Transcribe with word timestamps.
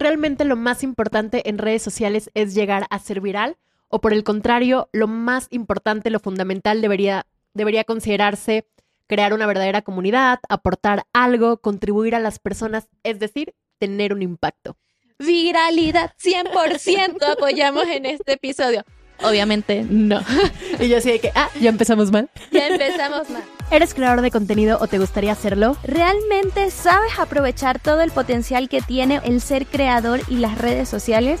¿Realmente 0.00 0.46
lo 0.46 0.56
más 0.56 0.82
importante 0.82 1.46
en 1.50 1.58
redes 1.58 1.82
sociales 1.82 2.30
es 2.32 2.54
llegar 2.54 2.86
a 2.88 2.98
ser 2.98 3.20
viral? 3.20 3.58
¿O 3.88 4.00
por 4.00 4.14
el 4.14 4.24
contrario, 4.24 4.88
lo 4.92 5.06
más 5.06 5.46
importante, 5.50 6.08
lo 6.08 6.20
fundamental 6.20 6.80
debería, 6.80 7.26
debería 7.52 7.84
considerarse 7.84 8.66
crear 9.06 9.34
una 9.34 9.44
verdadera 9.44 9.82
comunidad, 9.82 10.38
aportar 10.48 11.04
algo, 11.12 11.58
contribuir 11.58 12.14
a 12.14 12.18
las 12.18 12.38
personas, 12.38 12.88
es 13.02 13.18
decir, 13.18 13.52
tener 13.78 14.14
un 14.14 14.22
impacto? 14.22 14.78
Viralidad 15.18 16.14
100% 16.18 17.22
apoyamos 17.32 17.86
en 17.88 18.06
este 18.06 18.32
episodio. 18.32 18.86
Obviamente 19.22 19.84
no. 19.86 20.22
y 20.80 20.88
yo 20.88 20.96
así 20.96 21.10
de 21.10 21.20
que, 21.20 21.30
ah, 21.34 21.50
ya 21.60 21.68
empezamos 21.68 22.10
mal. 22.10 22.30
Ya 22.50 22.68
empezamos 22.68 23.28
mal. 23.28 23.44
¿Eres 23.72 23.94
creador 23.94 24.20
de 24.20 24.32
contenido 24.32 24.78
o 24.80 24.88
te 24.88 24.98
gustaría 24.98 25.30
hacerlo? 25.30 25.76
¿Realmente 25.84 26.72
sabes 26.72 27.20
aprovechar 27.20 27.78
todo 27.78 28.00
el 28.00 28.10
potencial 28.10 28.68
que 28.68 28.80
tiene 28.80 29.20
el 29.22 29.40
ser 29.40 29.64
creador 29.64 30.20
y 30.26 30.36
las 30.38 30.58
redes 30.58 30.88
sociales? 30.88 31.40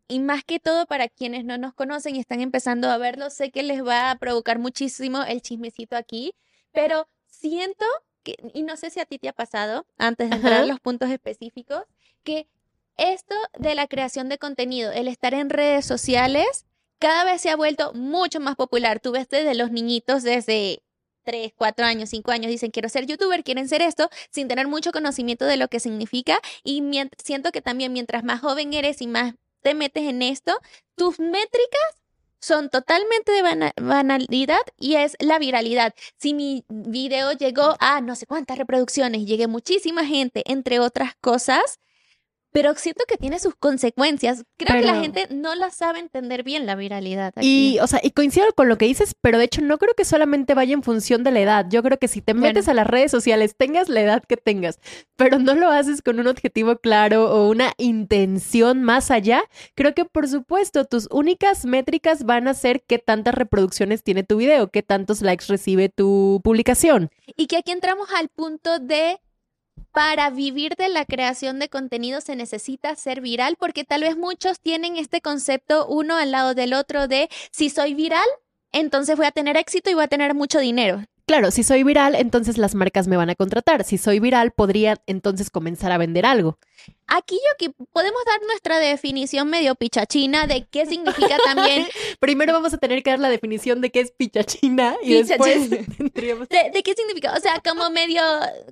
y 0.11 0.19
más 0.19 0.43
que 0.43 0.59
todo 0.59 0.85
para 0.87 1.07
quienes 1.07 1.45
no 1.45 1.57
nos 1.57 1.73
conocen 1.73 2.17
y 2.17 2.19
están 2.19 2.41
empezando 2.41 2.89
a 2.89 2.97
verlo, 2.97 3.29
sé 3.29 3.49
que 3.49 3.63
les 3.63 3.81
va 3.81 4.11
a 4.11 4.17
provocar 4.17 4.59
muchísimo 4.59 5.23
el 5.23 5.41
chismecito 5.41 5.95
aquí, 5.95 6.33
pero 6.73 7.07
siento 7.27 7.85
que, 8.21 8.35
y 8.53 8.63
no 8.63 8.75
sé 8.75 8.89
si 8.89 8.99
a 8.99 9.05
ti 9.05 9.19
te 9.19 9.29
ha 9.29 9.33
pasado, 9.33 9.85
antes 9.97 10.29
de 10.29 10.35
entrar 10.35 10.63
a 10.63 10.65
los 10.65 10.81
puntos 10.81 11.09
específicos, 11.09 11.83
que 12.23 12.49
esto 12.97 13.35
de 13.57 13.73
la 13.73 13.87
creación 13.87 14.27
de 14.27 14.37
contenido, 14.37 14.91
el 14.91 15.07
estar 15.07 15.33
en 15.33 15.49
redes 15.49 15.85
sociales, 15.85 16.65
cada 16.99 17.23
vez 17.23 17.41
se 17.41 17.49
ha 17.49 17.55
vuelto 17.55 17.93
mucho 17.93 18.41
más 18.41 18.57
popular. 18.57 18.99
Tú 18.99 19.13
ves 19.13 19.29
desde 19.29 19.55
los 19.55 19.71
niñitos 19.71 20.23
desde 20.23 20.83
3, 21.23 21.53
4 21.55 21.85
años, 21.85 22.09
5 22.09 22.31
años, 22.31 22.51
dicen 22.51 22.69
quiero 22.69 22.89
ser 22.89 23.05
youtuber, 23.05 23.45
quieren 23.45 23.69
ser 23.69 23.81
esto, 23.81 24.09
sin 24.29 24.49
tener 24.49 24.67
mucho 24.67 24.91
conocimiento 24.91 25.45
de 25.45 25.55
lo 25.55 25.69
que 25.69 25.79
significa. 25.79 26.39
Y 26.65 26.83
siento 27.23 27.53
que 27.53 27.61
también 27.61 27.93
mientras 27.93 28.25
más 28.25 28.41
joven 28.41 28.73
eres 28.73 29.01
y 29.01 29.07
más 29.07 29.35
te 29.61 29.73
metes 29.73 30.03
en 30.03 30.21
esto, 30.21 30.57
tus 30.95 31.19
métricas 31.19 32.01
son 32.39 32.69
totalmente 32.69 33.31
de 33.31 33.71
banalidad 33.79 34.61
y 34.77 34.95
es 34.95 35.15
la 35.19 35.37
viralidad. 35.37 35.93
Si 36.17 36.33
mi 36.33 36.65
video 36.69 37.33
llegó 37.33 37.75
a 37.79 38.01
no 38.01 38.15
sé 38.15 38.25
cuántas 38.25 38.57
reproducciones, 38.57 39.25
llegué 39.25 39.47
muchísima 39.47 40.05
gente, 40.05 40.43
entre 40.45 40.79
otras 40.79 41.13
cosas, 41.21 41.79
pero 42.51 42.75
siento 42.75 43.05
que 43.07 43.17
tiene 43.17 43.39
sus 43.39 43.55
consecuencias. 43.55 44.43
Creo 44.57 44.79
que 44.79 44.85
la 44.85 44.99
gente 44.99 45.27
no 45.31 45.55
la 45.55 45.71
sabe 45.71 45.99
entender 45.99 46.43
bien 46.43 46.65
la 46.65 46.75
viralidad. 46.75 47.33
Y, 47.41 47.77
o 47.81 47.87
sea, 47.87 47.99
y 48.03 48.11
coincido 48.11 48.45
con 48.53 48.67
lo 48.67 48.77
que 48.77 48.85
dices, 48.85 49.15
pero 49.21 49.37
de 49.37 49.45
hecho 49.45 49.61
no 49.61 49.77
creo 49.77 49.93
que 49.95 50.05
solamente 50.05 50.53
vaya 50.53 50.73
en 50.73 50.83
función 50.83 51.23
de 51.23 51.31
la 51.31 51.39
edad. 51.39 51.65
Yo 51.69 51.81
creo 51.83 51.97
que 51.97 52.07
si 52.07 52.21
te 52.21 52.33
metes 52.33 52.67
a 52.67 52.73
las 52.73 52.87
redes 52.87 53.11
sociales, 53.11 53.55
tengas 53.57 53.89
la 53.89 54.01
edad 54.01 54.23
que 54.27 54.37
tengas, 54.37 54.79
pero 55.15 55.39
no 55.39 55.55
lo 55.55 55.69
haces 55.69 56.01
con 56.01 56.19
un 56.19 56.27
objetivo 56.27 56.77
claro 56.77 57.31
o 57.31 57.49
una 57.49 57.73
intención 57.77 58.83
más 58.83 59.11
allá, 59.11 59.43
creo 59.75 59.93
que 59.93 60.05
por 60.05 60.27
supuesto 60.27 60.85
tus 60.85 61.07
únicas 61.11 61.65
métricas 61.65 62.23
van 62.23 62.47
a 62.47 62.53
ser 62.53 62.83
qué 62.83 62.99
tantas 62.99 63.35
reproducciones 63.35 64.03
tiene 64.03 64.23
tu 64.23 64.37
video, 64.37 64.69
qué 64.69 64.83
tantos 64.83 65.21
likes 65.21 65.45
recibe 65.47 65.89
tu 65.89 66.41
publicación. 66.43 67.09
Y 67.35 67.47
que 67.47 67.57
aquí 67.57 67.71
entramos 67.71 68.09
al 68.13 68.29
punto 68.29 68.79
de 68.79 69.19
para 69.91 70.29
vivir 70.29 70.75
de 70.75 70.89
la 70.89 71.05
creación 71.05 71.59
de 71.59 71.69
contenido 71.69 72.21
se 72.21 72.35
necesita 72.35 72.95
ser 72.95 73.21
viral, 73.21 73.55
porque 73.57 73.83
tal 73.83 74.01
vez 74.01 74.17
muchos 74.17 74.59
tienen 74.59 74.97
este 74.97 75.21
concepto 75.21 75.85
uno 75.87 76.15
al 76.15 76.31
lado 76.31 76.53
del 76.53 76.73
otro 76.73 77.07
de 77.07 77.29
si 77.51 77.69
soy 77.69 77.93
viral, 77.93 78.27
entonces 78.71 79.17
voy 79.17 79.25
a 79.25 79.31
tener 79.31 79.57
éxito 79.57 79.89
y 79.89 79.93
voy 79.93 80.03
a 80.03 80.07
tener 80.07 80.33
mucho 80.33 80.59
dinero. 80.59 81.03
Claro, 81.31 81.49
si 81.49 81.63
soy 81.63 81.83
viral, 81.83 82.15
entonces 82.15 82.57
las 82.57 82.75
marcas 82.75 83.07
me 83.07 83.15
van 83.15 83.29
a 83.29 83.35
contratar. 83.35 83.85
Si 83.85 83.97
soy 83.97 84.19
viral, 84.19 84.51
podría 84.51 85.01
entonces 85.07 85.49
comenzar 85.49 85.93
a 85.93 85.97
vender 85.97 86.25
algo. 86.25 86.59
Aquí 87.07 87.35
yo 87.35 87.57
que 87.57 87.73
podemos 87.93 88.21
dar 88.25 88.41
nuestra 88.47 88.79
definición 88.79 89.49
medio 89.49 89.75
pichachina 89.75 90.45
de 90.45 90.67
qué 90.69 90.85
significa 90.85 91.37
también. 91.45 91.87
Primero 92.19 92.51
vamos 92.51 92.73
a 92.73 92.79
tener 92.79 93.01
que 93.01 93.11
dar 93.11 93.19
la 93.19 93.29
definición 93.29 93.79
de 93.79 93.91
qué 93.91 94.01
es 94.01 94.11
pichachina 94.11 94.97
y 95.01 95.23
después 95.23 95.69
de, 95.69 95.77
de 95.79 96.83
qué 96.83 96.93
significa, 96.95 97.33
o 97.33 97.39
sea, 97.39 97.61
como 97.61 97.89
medio 97.91 98.21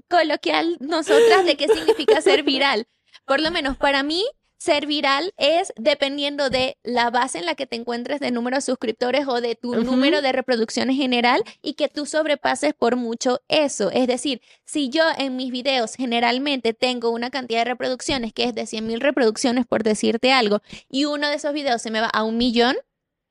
coloquial 0.10 0.76
nosotras 0.82 1.46
de 1.46 1.56
qué 1.56 1.70
significa 1.70 2.20
ser 2.20 2.44
viral. 2.44 2.88
Por 3.26 3.40
lo 3.40 3.52
menos 3.52 3.78
para 3.78 4.04
mí, 4.04 4.26
ser 4.60 4.86
viral 4.86 5.34
es 5.38 5.74
dependiendo 5.78 6.50
de 6.50 6.78
la 6.84 7.10
base 7.10 7.40
en 7.40 7.46
la 7.46 7.56
que 7.56 7.66
te 7.66 7.78
encuentres 7.78 8.20
de 8.20 8.30
número 8.30 8.58
de 8.58 8.62
suscriptores 8.62 9.26
o 9.28 9.40
de 9.40 9.56
tu 9.56 9.74
número 9.84 10.22
de 10.22 10.34
reproducciones 10.34 10.98
general 10.98 11.42
y 11.62 11.74
que 11.74 11.88
tú 11.88 12.06
sobrepases 12.06 12.74
por 12.74 12.98
mucho 12.98 13.40
eso. 13.48 13.90
Es 13.90 14.08
decir, 14.08 14.42
si 14.66 14.90
yo 14.90 15.04
en 15.18 15.38
mis 15.38 15.52
videos 15.52 15.96
generalmente 15.96 16.74
tengo 16.74 17.10
una 17.10 17.30
cantidad 17.30 17.62
de 17.62 17.72
reproducciones 17.72 18.34
que 18.34 18.44
es 18.44 18.54
de 18.54 18.66
100 18.66 18.86
mil 18.86 19.00
reproducciones 19.00 19.66
por 19.66 19.84
decirte 19.84 20.34
algo 20.34 20.62
y 20.90 21.06
uno 21.06 21.30
de 21.30 21.36
esos 21.36 21.54
videos 21.54 21.82
se 21.82 21.90
me 21.90 22.02
va 22.02 22.08
a 22.08 22.24
un 22.24 22.38
millón, 22.38 22.76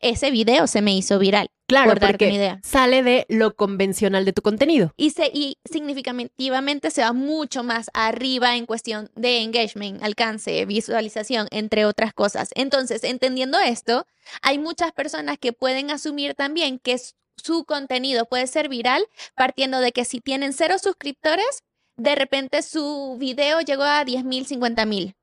ese 0.00 0.31
video 0.31 0.67
se 0.67 0.81
me 0.81 0.97
hizo 0.97 1.19
viral. 1.19 1.50
Claro, 1.69 1.95
porque 2.01 2.59
sale 2.62 3.03
de 3.03 3.27
lo 3.29 3.55
convencional 3.55 4.25
de 4.25 4.33
tu 4.33 4.41
contenido. 4.41 4.95
Y, 4.97 5.11
se, 5.11 5.31
y 5.33 5.59
significativamente 5.71 6.91
se 6.91 7.03
va 7.03 7.12
mucho 7.12 7.62
más 7.62 7.91
arriba 7.93 8.56
en 8.56 8.65
cuestión 8.65 9.11
de 9.15 9.43
engagement, 9.43 10.03
alcance, 10.03 10.65
visualización, 10.65 11.47
entre 11.51 11.84
otras 11.84 12.15
cosas. 12.15 12.49
Entonces, 12.55 13.05
entendiendo 13.05 13.59
esto, 13.59 14.06
hay 14.41 14.59
muchas 14.59 14.93
personas 14.93 15.37
que 15.39 15.53
pueden 15.53 15.91
asumir 15.91 16.34
también 16.34 16.79
que 16.79 16.97
su 17.37 17.65
contenido 17.67 18.25
puede 18.25 18.47
ser 18.47 18.71
viral 18.71 19.05
partiendo 19.35 19.81
de 19.81 19.93
que 19.93 20.06
si 20.06 20.21
tienen 20.23 20.55
cero 20.55 20.77
suscriptores, 20.83 21.65
de 21.99 22.15
repente 22.15 22.62
su 22.62 23.19
video 23.21 23.61
llegó 23.61 23.83
a 23.83 24.06
10 24.06 24.25
mil, 24.25 24.47
50 24.47 24.87
mil 24.87 25.18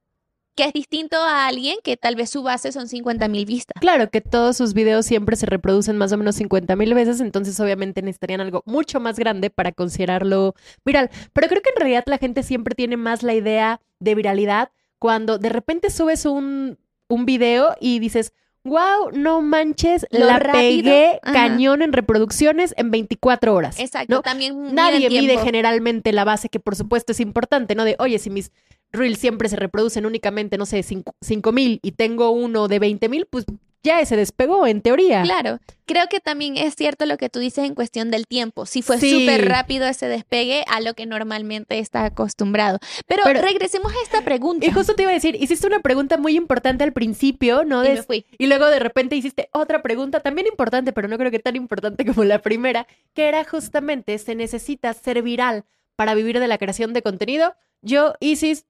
que 0.56 0.64
es 0.64 0.74
distinto 0.74 1.18
a 1.18 1.48
alguien 1.48 1.78
que 1.84 1.98
tal 1.98 2.16
vez 2.16 2.30
su 2.30 2.42
base 2.44 2.72
son 2.72 2.88
50 2.88 3.28
mil 3.28 3.46
vistas. 3.46 3.80
Claro, 3.80 4.10
que 4.10 4.22
todos 4.22 4.58
sus 4.58 4.74
videos 4.74 5.06
siempre 5.06 5.36
se 5.36 5.46
reproducen 5.46 5.98
más 5.98 6.12
o 6.12 6.18
menos 6.18 6.36
50 6.36 6.76
mil 6.76 6.94
veces, 6.94 7.20
entonces 7.20 7.60
obviamente 7.60 8.02
necesitarían 8.02 8.42
algo 8.42 8.64
mucho 8.66 9.00
más 9.00 9.20
grande 9.20 9.50
para 9.50 9.72
considerarlo 9.72 10.56
viral. 10.86 11.10
Pero 11.34 11.48
creo 11.48 11.62
que 11.62 11.70
en 11.70 11.76
realidad 11.76 12.04
la 12.08 12.18
gente 12.18 12.44
siempre 12.44 12.76
tiene 12.76 12.98
más 12.98 13.22
la 13.22 13.34
idea 13.34 13.82
de 14.00 14.16
viralidad 14.16 14.72
cuando 15.00 15.38
de 15.38 15.50
repente 15.50 15.90
subes 15.90 16.26
un, 16.26 16.78
un 17.10 17.26
video 17.26 17.76
y 17.80 18.00
dices, 18.00 18.34
wow, 18.64 19.12
no 19.14 19.42
manches, 19.42 20.08
la 20.10 20.40
pegué 20.40 21.20
cañón 21.22 21.82
en 21.82 21.94
reproducciones 21.94 22.74
en 22.78 22.92
24 22.92 23.54
horas. 23.54 23.80
Exacto, 23.80 24.22
también 24.22 24.74
Nadie 24.74 25.10
mide 25.10 25.38
generalmente 25.38 26.12
la 26.12 26.24
base, 26.24 26.50
que 26.50 26.60
por 26.60 26.76
supuesto 26.76 27.12
es 27.12 27.20
importante, 27.20 27.76
¿no? 27.76 27.86
De, 27.86 27.96
oye, 28.00 28.20
si 28.20 28.30
mis 28.30 28.52
reels 28.92 29.20
siempre 29.20 29.50
se 29.50 29.56
reproducen 29.56 30.06
únicamente, 30.06 30.58
no 30.58 30.66
sé, 30.66 30.84
5 30.84 31.52
mil 31.52 31.80
y 31.82 31.92
tengo 31.92 32.32
uno 32.32 32.68
de 32.68 32.80
20 32.80 33.10
mil, 33.10 33.26
pues 33.26 33.46
ya 33.86 34.04
se 34.04 34.18
despegó 34.18 34.66
en 34.66 34.82
teoría. 34.82 35.22
Claro, 35.22 35.60
creo 35.86 36.08
que 36.10 36.20
también 36.20 36.58
es 36.58 36.74
cierto 36.76 37.06
lo 37.06 37.18
que 37.18 37.30
tú 37.30 37.40
dices 37.40 37.66
en 37.66 37.76
cuestión 37.76 38.10
del 38.10 38.26
tiempo. 38.26 38.66
Si 38.66 38.82
fue 38.82 39.00
súper 39.00 39.48
rápido 39.48 39.86
ese 39.86 40.08
despegue 40.08 40.66
a 40.68 40.82
lo 40.82 40.96
que 40.96 41.06
normalmente 41.06 41.78
está 41.78 42.04
acostumbrado. 42.04 42.80
Pero, 43.06 43.24
regresemos 43.26 43.94
a 43.94 44.02
esta 44.04 44.24
pregunta. 44.24 44.66
Y 44.66 44.72
justo 44.72 44.96
te 44.96 45.04
iba 45.04 45.12
a 45.12 45.14
decir, 45.14 45.36
hiciste 45.40 45.68
una 45.68 45.82
pregunta 45.82 46.18
muy 46.18 46.36
importante 46.36 46.84
al 46.84 46.94
principio, 46.94 47.64
¿no? 47.64 47.86
Y 47.86 47.90
me 47.90 48.04
fui. 48.04 48.26
Y 48.40 48.48
luego 48.48 48.66
de 48.66 48.80
repente 48.80 49.16
hiciste 49.16 49.50
otra 49.54 49.84
pregunta 49.84 50.20
también 50.20 50.48
importante, 50.48 50.92
pero 50.92 51.08
no 51.08 51.18
creo 51.20 51.30
que 51.30 51.40
tan 51.40 51.56
importante 51.56 52.06
como 52.06 52.24
la 52.24 52.40
primera, 52.42 52.88
que 53.14 53.28
era 53.28 53.44
justamente, 53.46 54.18
¿se 54.18 54.34
necesita 54.34 54.92
ser 54.96 55.22
viral 55.22 55.64
para 55.96 56.16
vivir 56.16 56.40
de 56.40 56.48
la 56.48 56.58
creación 56.58 56.94
de 56.94 57.04
contenido? 57.04 57.56
Yo, 57.84 58.16
Isis, 58.20 58.66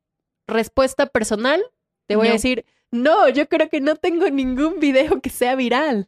respuesta 0.48 1.06
personal, 1.08 1.64
te 2.08 2.16
voy 2.16 2.28
a 2.28 2.32
decir, 2.34 2.66
no, 2.92 3.28
yo 3.30 3.48
creo 3.50 3.70
que 3.70 3.82
no 3.82 3.96
tengo 3.96 4.30
ningún 4.30 4.80
video 4.80 5.22
que 5.22 5.30
sea 5.30 5.56
viral. 5.56 6.08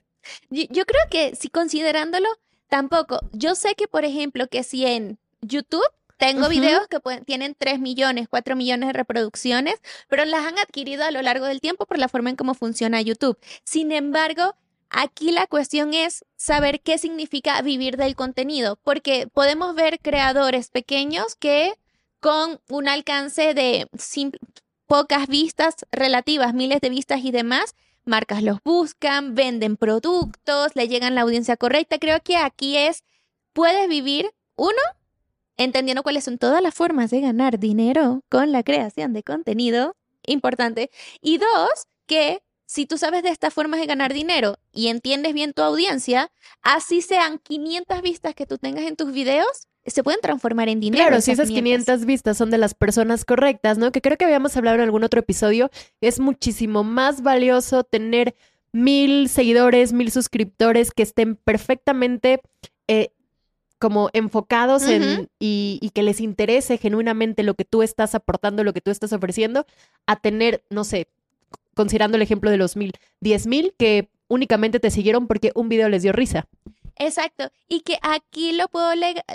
Yo, 0.50 0.64
yo 0.70 0.86
creo 0.86 1.02
que 1.10 1.36
si 1.36 1.50
considerándolo, 1.50 2.28
tampoco. 2.68 3.20
Yo 3.32 3.56
sé 3.56 3.76
que, 3.76 3.88
por 3.88 4.06
ejemplo, 4.06 4.48
que 4.48 4.64
si 4.64 4.86
en 4.86 5.18
YouTube 5.42 5.86
tengo 6.18 6.50
videos 6.50 6.88
que 6.88 7.00
pueden- 7.00 7.24
tienen 7.26 7.56
3 7.58 7.80
millones, 7.80 8.28
4 8.30 8.56
millones 8.56 8.88
de 8.88 8.94
reproducciones, 8.94 9.76
pero 10.08 10.26
las 10.26 10.46
han 10.46 10.58
adquirido 10.60 11.04
a 11.06 11.12
lo 11.12 11.22
largo 11.22 11.46
del 11.46 11.62
tiempo 11.62 11.86
por 11.86 11.98
la 12.00 12.10
forma 12.10 12.30
en 12.30 12.36
cómo 12.36 12.54
funciona 12.56 13.02
YouTube. 13.02 13.38
Sin 13.64 13.92
embargo, 13.92 14.56
aquí 14.90 15.32
la 15.32 15.46
cuestión 15.48 15.94
es 15.94 16.26
saber 16.36 16.82
qué 16.82 16.98
significa 16.98 17.62
vivir 17.62 17.98
del 17.98 18.16
contenido, 18.16 18.78
porque 18.84 19.28
podemos 19.32 19.76
ver 19.76 20.00
creadores 20.00 20.70
pequeños 20.70 21.36
que 21.36 21.74
con 22.20 22.60
un 22.70 22.88
alcance 22.88 23.54
de 23.54 23.88
pocas 24.88 25.28
vistas 25.28 25.76
relativas, 25.92 26.54
miles 26.54 26.82
de 26.82 26.90
vistas 26.90 27.22
y 27.24 27.32
demás, 27.32 27.76
marcas 28.06 28.42
los 28.42 28.60
buscan, 28.64 29.36
venden 29.36 29.78
productos, 29.78 30.76
le 30.76 30.88
llegan 30.88 31.16
la 31.16 31.22
audiencia 31.22 31.58
correcta. 31.58 32.00
Creo 32.00 32.20
que 32.22 32.38
aquí 32.38 32.78
es, 32.78 33.04
puedes 33.54 33.88
vivir, 33.88 34.32
uno, 34.56 34.82
entendiendo 35.58 36.04
cuáles 36.04 36.24
son 36.24 36.38
todas 36.38 36.62
las 36.62 36.74
formas 36.74 37.12
de 37.12 37.22
ganar 37.22 37.60
dinero 37.60 38.24
con 38.30 38.52
la 38.52 38.64
creación 38.64 39.14
de 39.14 39.24
contenido, 39.24 39.96
importante. 40.26 40.90
Y 41.22 41.38
dos, 41.38 41.88
que 42.06 42.42
si 42.66 42.86
tú 42.86 42.98
sabes 42.98 43.24
de 43.24 43.30
estas 43.30 43.54
formas 43.54 43.80
de 43.80 43.86
ganar 43.86 44.14
dinero 44.14 44.58
y 44.72 44.88
entiendes 44.88 45.34
bien 45.34 45.54
tu 45.54 45.62
audiencia, 45.62 46.32
así 46.62 47.02
sean 47.02 47.40
500 47.40 48.02
vistas 48.02 48.36
que 48.36 48.46
tú 48.46 48.58
tengas 48.58 48.84
en 48.86 48.96
tus 48.96 49.12
videos, 49.12 49.67
se 49.88 50.04
pueden 50.04 50.20
transformar 50.22 50.70
en 50.70 50.80
dinero. 50.80 51.06
Claro, 51.06 51.22
si 51.22 51.32
esas 51.32 51.50
500 51.50 52.06
vistas 52.06 52.38
son 52.38 52.52
de 52.52 52.58
las 52.58 52.74
personas 52.74 53.26
correctas, 53.26 53.78
¿no? 53.78 53.92
Que 53.92 54.02
creo 54.02 54.18
que 54.18 54.26
habíamos 54.26 54.56
hablado 54.58 54.76
en 54.76 54.82
algún 54.82 55.04
otro 55.04 55.20
episodio, 55.20 55.70
es 56.02 56.20
muchísimo 56.20 56.84
más 56.84 57.22
valioso 57.24 57.84
tener 57.84 58.36
mil 58.72 59.30
seguidores, 59.30 59.94
mil 59.94 60.12
suscriptores 60.12 60.92
que 60.92 61.04
estén 61.04 61.36
perfectamente 61.36 62.42
eh, 62.88 63.10
como 63.80 64.10
enfocados 64.14 64.88
en 64.88 65.30
y, 65.40 65.80
y 65.82 65.90
que 65.92 66.04
les 66.04 66.20
interese 66.20 66.78
genuinamente 66.78 67.44
lo 67.44 67.54
que 67.54 67.66
tú 67.66 67.84
estás 67.84 68.16
aportando, 68.16 68.64
lo 68.64 68.74
que 68.74 68.82
tú 68.82 68.92
estás 68.92 69.14
ofreciendo, 69.14 69.66
a 70.06 70.16
tener, 70.16 70.64
no 70.70 70.84
sé, 70.84 71.08
considerando 71.76 72.18
el 72.18 72.24
ejemplo 72.24 72.50
de 72.50 72.58
los 72.58 72.76
mil, 72.76 72.94
diez 73.20 73.48
mil 73.48 73.74
que 73.78 74.10
únicamente 74.28 74.80
te 74.80 74.92
siguieron 74.92 75.28
porque 75.28 75.52
un 75.56 75.70
video 75.70 75.90
les 75.90 76.04
dio 76.04 76.12
risa. 76.12 76.48
Exacto. 77.00 77.50
Y 77.68 77.82
que 77.82 77.98
aquí 78.02 78.52
lo 78.54 78.68
puedo 78.68 78.92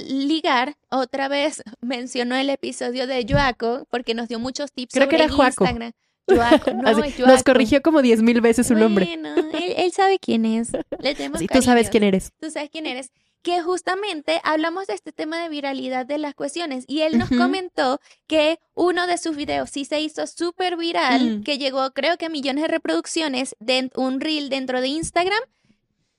ligar. 0.08 0.76
Otra 0.90 1.28
vez 1.28 1.62
mencionó 1.80 2.36
el 2.36 2.50
episodio 2.50 3.06
de 3.06 3.26
Joaco, 3.28 3.86
porque 3.90 4.14
nos 4.14 4.28
dio 4.28 4.38
muchos 4.38 4.72
tips 4.72 4.94
Creo 4.94 5.08
que 5.08 5.16
era 5.16 5.28
Joaco. 5.28 5.64
Instagram. 5.64 5.92
Joaco, 6.28 6.70
no, 6.74 6.88
Así, 6.88 7.00
es 7.08 7.26
nos 7.26 7.42
corrigió 7.42 7.82
como 7.82 8.00
diez 8.02 8.22
mil 8.22 8.40
veces 8.40 8.66
su 8.68 8.74
nombre. 8.74 9.06
Bueno, 9.06 9.34
él, 9.36 9.74
él 9.76 9.92
sabe 9.92 10.18
quién 10.18 10.44
es. 10.44 10.70
Le 11.00 11.14
tenemos 11.16 11.40
Sí, 11.40 11.46
tú 11.48 11.62
sabes 11.62 11.90
quién 11.90 12.04
eres. 12.04 12.32
Tú 12.40 12.50
sabes 12.50 12.70
quién 12.70 12.86
eres. 12.86 13.10
Que 13.42 13.60
justamente 13.60 14.40
hablamos 14.44 14.86
de 14.86 14.94
este 14.94 15.10
tema 15.10 15.42
de 15.42 15.48
viralidad 15.48 16.06
de 16.06 16.16
las 16.18 16.32
cuestiones 16.36 16.84
y 16.86 17.00
él 17.00 17.18
nos 17.18 17.28
comentó 17.28 17.98
que 18.28 18.60
uno 18.74 19.08
de 19.08 19.18
sus 19.18 19.34
videos 19.34 19.68
sí 19.68 19.84
se 19.84 20.00
hizo 20.00 20.28
súper 20.28 20.76
viral, 20.76 21.38
Mm. 21.40 21.42
que 21.42 21.58
llegó 21.58 21.90
creo 21.90 22.16
que 22.16 22.26
a 22.26 22.28
millones 22.28 22.62
de 22.62 22.68
reproducciones 22.68 23.56
de 23.58 23.90
un 23.96 24.20
reel 24.20 24.48
dentro 24.48 24.80
de 24.80 24.86
Instagram 24.86 25.40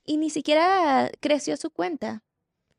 y 0.04 0.16
ni 0.16 0.30
siquiera 0.30 1.10
creció 1.20 1.56
su 1.56 1.70
cuenta. 1.70 2.22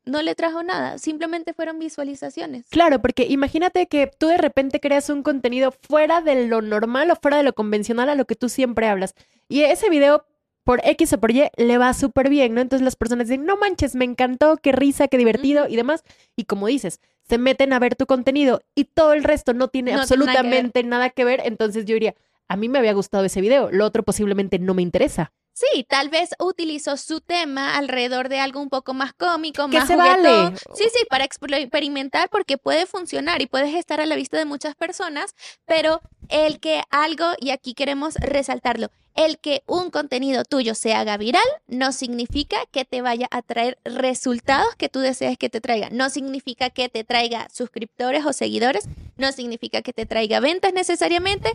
No 0.04 0.22
le 0.22 0.36
trajo 0.36 0.62
nada, 0.62 0.98
simplemente 0.98 1.52
fueron 1.52 1.80
visualizaciones. 1.80 2.66
Claro, 2.70 3.02
porque 3.02 3.26
imagínate 3.28 3.88
que 3.88 4.06
tú 4.06 4.28
de 4.28 4.38
repente 4.38 4.78
creas 4.78 5.10
un 5.10 5.24
contenido 5.24 5.72
fuera 5.72 6.20
de 6.20 6.46
lo 6.46 6.62
normal 6.62 7.10
o 7.10 7.16
fuera 7.16 7.38
de 7.38 7.42
lo 7.42 7.54
convencional 7.54 8.08
a 8.08 8.14
lo 8.14 8.24
que 8.24 8.36
tú 8.36 8.48
siempre 8.48 8.86
hablas. 8.86 9.14
Y 9.48 9.62
ese 9.62 9.90
video, 9.90 10.24
por 10.62 10.80
X 10.84 11.12
o 11.14 11.18
por 11.18 11.32
Y, 11.32 11.48
le 11.56 11.78
va 11.78 11.92
súper 11.92 12.28
bien, 12.28 12.54
¿no? 12.54 12.60
Entonces 12.60 12.84
las 12.84 12.94
personas 12.94 13.26
dicen, 13.26 13.44
no 13.44 13.56
manches, 13.56 13.96
me 13.96 14.04
encantó, 14.04 14.58
qué 14.58 14.70
risa, 14.70 15.08
qué 15.08 15.18
divertido 15.18 15.66
y 15.68 15.74
demás. 15.74 16.04
Y 16.36 16.44
como 16.44 16.68
dices, 16.68 17.00
se 17.28 17.38
meten 17.38 17.72
a 17.72 17.80
ver 17.80 17.96
tu 17.96 18.06
contenido 18.06 18.62
y 18.76 18.84
todo 18.84 19.12
el 19.12 19.24
resto 19.24 19.54
no 19.54 19.66
tiene 19.66 19.92
No 19.92 20.06
tiene 20.06 20.24
nada 20.24 20.32
que 20.32 20.38
absolutamente 20.38 20.84
nada 20.84 21.10
que 21.10 21.24
ver. 21.24 21.42
Entonces 21.44 21.84
yo 21.84 21.94
diría, 21.94 22.14
a 22.46 22.56
mí 22.56 22.68
me 22.68 22.78
había 22.78 22.92
gustado 22.92 23.24
ese 23.24 23.40
video, 23.40 23.70
lo 23.72 23.84
otro 23.84 24.04
posiblemente 24.04 24.60
no 24.60 24.72
me 24.74 24.82
interesa. 24.82 25.32
Sí, 25.56 25.86
tal 25.88 26.10
vez 26.10 26.34
utilizó 26.38 26.98
su 26.98 27.22
tema 27.22 27.78
alrededor 27.78 28.28
de 28.28 28.40
algo 28.40 28.60
un 28.60 28.68
poco 28.68 28.92
más 28.92 29.14
cómico, 29.14 29.66
más 29.68 29.86
se 29.86 29.96
vale. 29.96 30.54
Sí, 30.74 30.84
sí, 30.92 31.06
para 31.08 31.24
experimentar 31.24 32.28
porque 32.28 32.58
puede 32.58 32.84
funcionar 32.84 33.40
y 33.40 33.46
puedes 33.46 33.74
estar 33.74 33.98
a 33.98 34.04
la 34.04 34.16
vista 34.16 34.36
de 34.36 34.44
muchas 34.44 34.74
personas, 34.74 35.34
pero 35.64 36.02
el 36.28 36.60
que 36.60 36.82
algo, 36.90 37.24
y 37.40 37.52
aquí 37.52 37.72
queremos 37.72 38.16
resaltarlo, 38.16 38.90
el 39.14 39.38
que 39.38 39.62
un 39.66 39.90
contenido 39.90 40.44
tuyo 40.44 40.74
se 40.74 40.92
haga 40.92 41.16
viral 41.16 41.48
no 41.68 41.90
significa 41.92 42.58
que 42.70 42.84
te 42.84 43.00
vaya 43.00 43.26
a 43.30 43.40
traer 43.40 43.78
resultados 43.82 44.74
que 44.76 44.90
tú 44.90 45.00
desees 45.00 45.38
que 45.38 45.48
te 45.48 45.62
traiga. 45.62 45.88
No 45.90 46.10
significa 46.10 46.68
que 46.68 46.90
te 46.90 47.02
traiga 47.02 47.48
suscriptores 47.50 48.26
o 48.26 48.34
seguidores, 48.34 48.90
no 49.16 49.32
significa 49.32 49.80
que 49.80 49.94
te 49.94 50.04
traiga 50.04 50.38
ventas 50.40 50.74
necesariamente, 50.74 51.54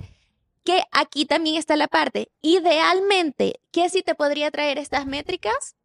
que 0.64 0.84
aquí 0.92 1.26
también 1.26 1.56
está 1.56 1.76
la 1.76 1.88
parte. 1.88 2.30
Idealmente, 2.42 3.60
¿qué 3.72 3.90
si 3.90 4.04
te 4.04 4.16
podría 4.16 4.52
traer 4.52 4.78
estas 4.78 5.06
métricas? 5.06 5.76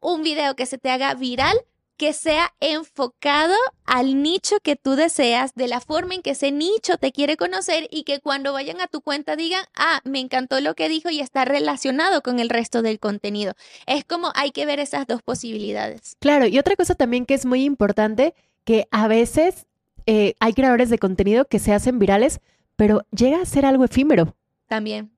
Un 0.00 0.22
video 0.22 0.54
que 0.56 0.66
se 0.66 0.78
te 0.78 0.90
haga 0.90 1.14
viral, 1.14 1.56
que 1.96 2.12
sea 2.12 2.52
enfocado 2.60 3.54
al 3.84 4.22
nicho 4.22 4.56
que 4.60 4.76
tú 4.76 4.96
deseas, 4.96 5.54
de 5.54 5.68
la 5.68 5.80
forma 5.80 6.14
en 6.14 6.22
que 6.22 6.30
ese 6.30 6.50
nicho 6.50 6.96
te 6.98 7.12
quiere 7.12 7.36
conocer 7.36 7.86
y 7.90 8.02
que 8.02 8.20
cuando 8.20 8.52
vayan 8.52 8.80
a 8.80 8.88
tu 8.88 9.00
cuenta 9.00 9.36
digan, 9.36 9.64
ah, 9.76 10.00
me 10.04 10.18
encantó 10.18 10.60
lo 10.60 10.74
que 10.74 10.88
dijo 10.88 11.10
y 11.10 11.20
está 11.20 11.44
relacionado 11.44 12.22
con 12.22 12.40
el 12.40 12.48
resto 12.48 12.82
del 12.82 12.98
contenido. 12.98 13.54
Es 13.86 14.04
como 14.04 14.32
hay 14.34 14.50
que 14.50 14.66
ver 14.66 14.80
esas 14.80 15.06
dos 15.06 15.22
posibilidades. 15.22 16.16
Claro, 16.18 16.46
y 16.46 16.58
otra 16.58 16.76
cosa 16.76 16.94
también 16.94 17.26
que 17.26 17.34
es 17.34 17.46
muy 17.46 17.64
importante, 17.64 18.34
que 18.64 18.88
a 18.90 19.06
veces 19.06 19.66
eh, 20.06 20.34
hay 20.40 20.52
creadores 20.52 20.90
de 20.90 20.98
contenido 20.98 21.44
que 21.44 21.58
se 21.58 21.72
hacen 21.72 21.98
virales, 21.98 22.40
pero 22.76 23.06
llega 23.10 23.40
a 23.40 23.46
ser 23.46 23.66
algo 23.66 23.84
efímero. 23.84 24.34
También. 24.66 25.10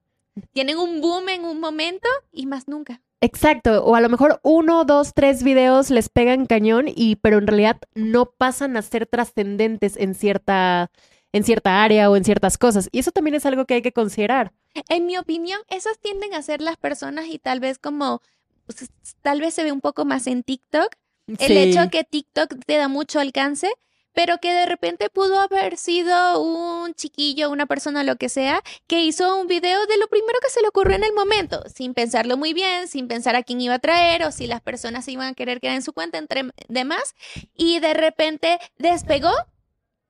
Tienen 0.53 0.79
un 0.79 1.01
boom 1.01 1.29
en 1.29 1.45
un 1.45 1.61
momento 1.61 2.09
y 2.33 2.47
más 2.47 2.69
nunca. 2.69 3.01
Exacto, 3.21 3.83
o 3.85 3.95
a 3.95 4.01
lo 4.01 4.11
mejor 4.11 4.41
uno, 4.43 4.85
dos, 4.85 5.15
tres 5.15 5.43
videos 5.43 5.91
les 5.91 6.11
pegan 6.11 6.47
cañón 6.47 6.87
y 6.95 7.17
pero 7.17 7.39
en 7.39 7.47
realidad 7.47 7.79
no 7.95 8.27
pasan 8.27 8.77
a 8.77 8.83
ser 8.83 9.07
trascendentes 9.07 9.97
en 9.97 10.15
cierta 10.15 10.91
en 11.33 11.43
cierta 11.43 11.83
área 11.83 12.11
o 12.11 12.17
en 12.17 12.25
ciertas 12.25 12.59
cosas 12.59 12.89
y 12.93 12.99
eso 12.99 13.13
también 13.13 13.35
es 13.35 13.47
algo 13.47 13.65
que 13.65 13.75
hay 13.75 13.83
que 13.83 13.93
considerar. 13.93 14.53
En 14.89 15.07
mi 15.07 15.17
opinión, 15.17 15.59
esas 15.69 15.99
tienden 15.99 16.35
a 16.35 16.43
ser 16.43 16.61
las 16.61 16.77
personas 16.77 17.27
y 17.29 17.39
tal 17.39 17.61
vez 17.61 17.79
como, 17.79 18.21
pues, 18.67 18.91
tal 19.23 19.41
vez 19.41 19.55
se 19.55 19.65
ve 19.65 19.73
un 19.73 19.81
poco 19.81 20.05
más 20.05 20.27
en 20.27 20.43
TikTok, 20.43 20.95
el 21.39 21.57
hecho 21.57 21.89
que 21.91 22.05
TikTok 22.05 22.55
te 22.67 22.77
da 22.77 22.89
mucho 22.89 23.19
alcance, 23.19 23.73
pero 24.17 24.39
que 24.39 24.51
de 24.51 24.65
repente 24.65 25.11
pudo 25.11 25.39
haber 25.39 25.77
sido 25.77 26.41
un 26.41 26.95
chiquillo, 26.95 27.51
una 27.51 27.67
persona, 27.67 28.03
lo 28.03 28.17
que 28.17 28.31
sea, 28.31 28.63
que 28.87 29.03
hizo 29.03 29.37
un 29.37 29.47
video 29.47 29.85
de 29.85 29.99
lo 29.99 30.09
primero 30.09 30.39
que 30.41 30.49
se 30.49 30.63
le 30.63 30.69
ocurrió 30.69 30.97
en 30.97 31.05
el 31.05 31.13
momento, 31.13 31.63
sin 31.73 31.93
pensarlo 31.93 32.39
muy 32.39 32.55
bien, 32.55 32.89
sin 32.89 33.09
pensar 33.09 33.37
a 33.37 33.43
quién 33.43 33.61
iba 33.61 33.75
a 33.75 33.79
traer 33.79 34.25
o 34.25 34.33
si 34.33 34.47
las 34.47 34.63
personas 34.63 35.05
se 35.05 35.13
iban 35.13 35.29
a 35.29 35.35
querer 35.35 35.61
quedar 35.61 35.77
en 35.77 35.83
su 35.83 35.93
cuenta, 35.93 36.17
entre 36.17 36.47
demás, 36.69 37.15
y 37.55 37.79
de 37.81 37.93
repente 37.93 38.59
despegó 38.79 39.33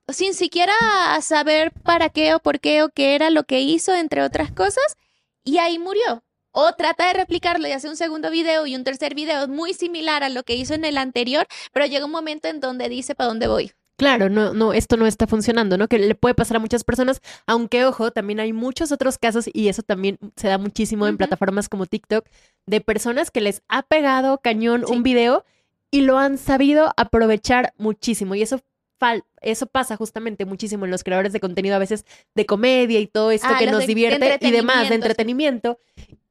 sin 0.06 0.34
siquiera 0.34 0.74
saber 1.20 1.72
para 1.72 2.08
qué 2.08 2.32
o 2.32 2.38
por 2.38 2.60
qué 2.60 2.84
o 2.84 2.90
qué 2.90 3.16
era 3.16 3.30
lo 3.30 3.42
que 3.42 3.60
hizo, 3.60 3.92
entre 3.92 4.22
otras 4.22 4.52
cosas, 4.52 4.96
y 5.42 5.58
ahí 5.58 5.80
murió. 5.80 6.22
O 6.52 6.72
trata 6.74 7.08
de 7.08 7.14
replicarlo 7.14 7.66
y 7.66 7.72
hace 7.72 7.88
un 7.88 7.96
segundo 7.96 8.30
video 8.30 8.68
y 8.68 8.76
un 8.76 8.84
tercer 8.84 9.16
video 9.16 9.48
muy 9.48 9.74
similar 9.74 10.22
a 10.22 10.28
lo 10.28 10.44
que 10.44 10.54
hizo 10.54 10.74
en 10.74 10.84
el 10.84 10.96
anterior, 10.96 11.48
pero 11.72 11.86
llega 11.86 12.04
un 12.04 12.12
momento 12.12 12.46
en 12.46 12.60
donde 12.60 12.88
dice 12.88 13.16
para 13.16 13.28
dónde 13.30 13.48
voy. 13.48 13.72
Claro, 13.96 14.28
no, 14.28 14.52
no, 14.52 14.72
esto 14.74 14.96
no 14.98 15.06
está 15.06 15.26
funcionando, 15.26 15.78
¿no? 15.78 15.88
Que 15.88 15.98
le 15.98 16.14
puede 16.14 16.34
pasar 16.34 16.58
a 16.58 16.60
muchas 16.60 16.84
personas, 16.84 17.22
aunque 17.46 17.84
ojo, 17.86 18.10
también 18.10 18.40
hay 18.40 18.52
muchos 18.52 18.92
otros 18.92 19.16
casos 19.16 19.48
y 19.52 19.68
eso 19.68 19.82
también 19.82 20.18
se 20.36 20.48
da 20.48 20.58
muchísimo 20.58 21.06
en 21.06 21.16
plataformas 21.16 21.68
como 21.70 21.86
TikTok, 21.86 22.26
de 22.66 22.80
personas 22.82 23.30
que 23.30 23.40
les 23.40 23.62
ha 23.68 23.82
pegado 23.82 24.38
cañón 24.42 24.84
Sí. 24.86 24.92
un 24.92 25.02
video 25.02 25.44
y 25.90 26.02
lo 26.02 26.18
han 26.18 26.36
sabido 26.36 26.92
aprovechar 26.98 27.72
muchísimo 27.78 28.34
y 28.34 28.42
eso 28.42 28.60
fal- 29.00 29.24
eso 29.40 29.66
pasa 29.66 29.96
justamente 29.96 30.44
muchísimo 30.44 30.84
en 30.84 30.90
los 30.90 31.02
creadores 31.04 31.32
de 31.32 31.40
contenido 31.40 31.76
a 31.76 31.78
veces 31.78 32.04
de 32.34 32.44
comedia 32.44 33.00
y 33.00 33.06
todo 33.06 33.30
esto 33.30 33.48
Ah, 33.50 33.56
que 33.58 33.66
nos 33.70 33.86
divierte 33.86 34.38
y 34.42 34.50
demás 34.50 34.88
de 34.90 34.94
entretenimiento. 34.96 35.78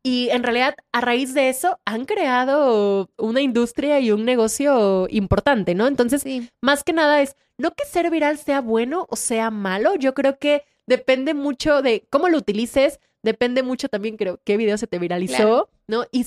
Y 0.07 0.29
en 0.29 0.43
realidad, 0.43 0.75
a 0.91 1.01
raíz 1.01 1.33
de 1.33 1.49
eso, 1.49 1.79
han 1.83 2.05
creado 2.05 3.09
una 3.17 3.41
industria 3.41 3.99
y 3.99 4.11
un 4.11 4.23
negocio 4.23 5.07
importante, 5.09 5.73
¿no? 5.73 5.87
Entonces, 5.87 6.21
Sí. 6.21 6.47
más 6.61 6.83
que 6.83 6.93
nada 6.93 7.23
es, 7.23 7.35
no 7.57 7.71
que 7.71 7.85
ser 7.85 8.11
viral 8.11 8.37
sea 8.37 8.61
bueno 8.61 9.07
o 9.09 9.15
sea 9.15 9.49
malo, 9.49 9.95
yo 9.95 10.13
creo 10.13 10.37
que 10.37 10.63
depende 10.85 11.33
mucho 11.33 11.81
de 11.81 12.05
cómo 12.11 12.29
lo 12.29 12.37
utilices, 12.37 12.99
depende 13.23 13.63
mucho 13.63 13.89
también, 13.89 14.15
creo, 14.15 14.39
qué 14.45 14.57
video 14.57 14.77
se 14.77 14.85
te 14.85 14.99
viralizó, 14.99 15.35
Claro. 15.35 15.69
¿no? 15.87 16.05
Y, 16.11 16.23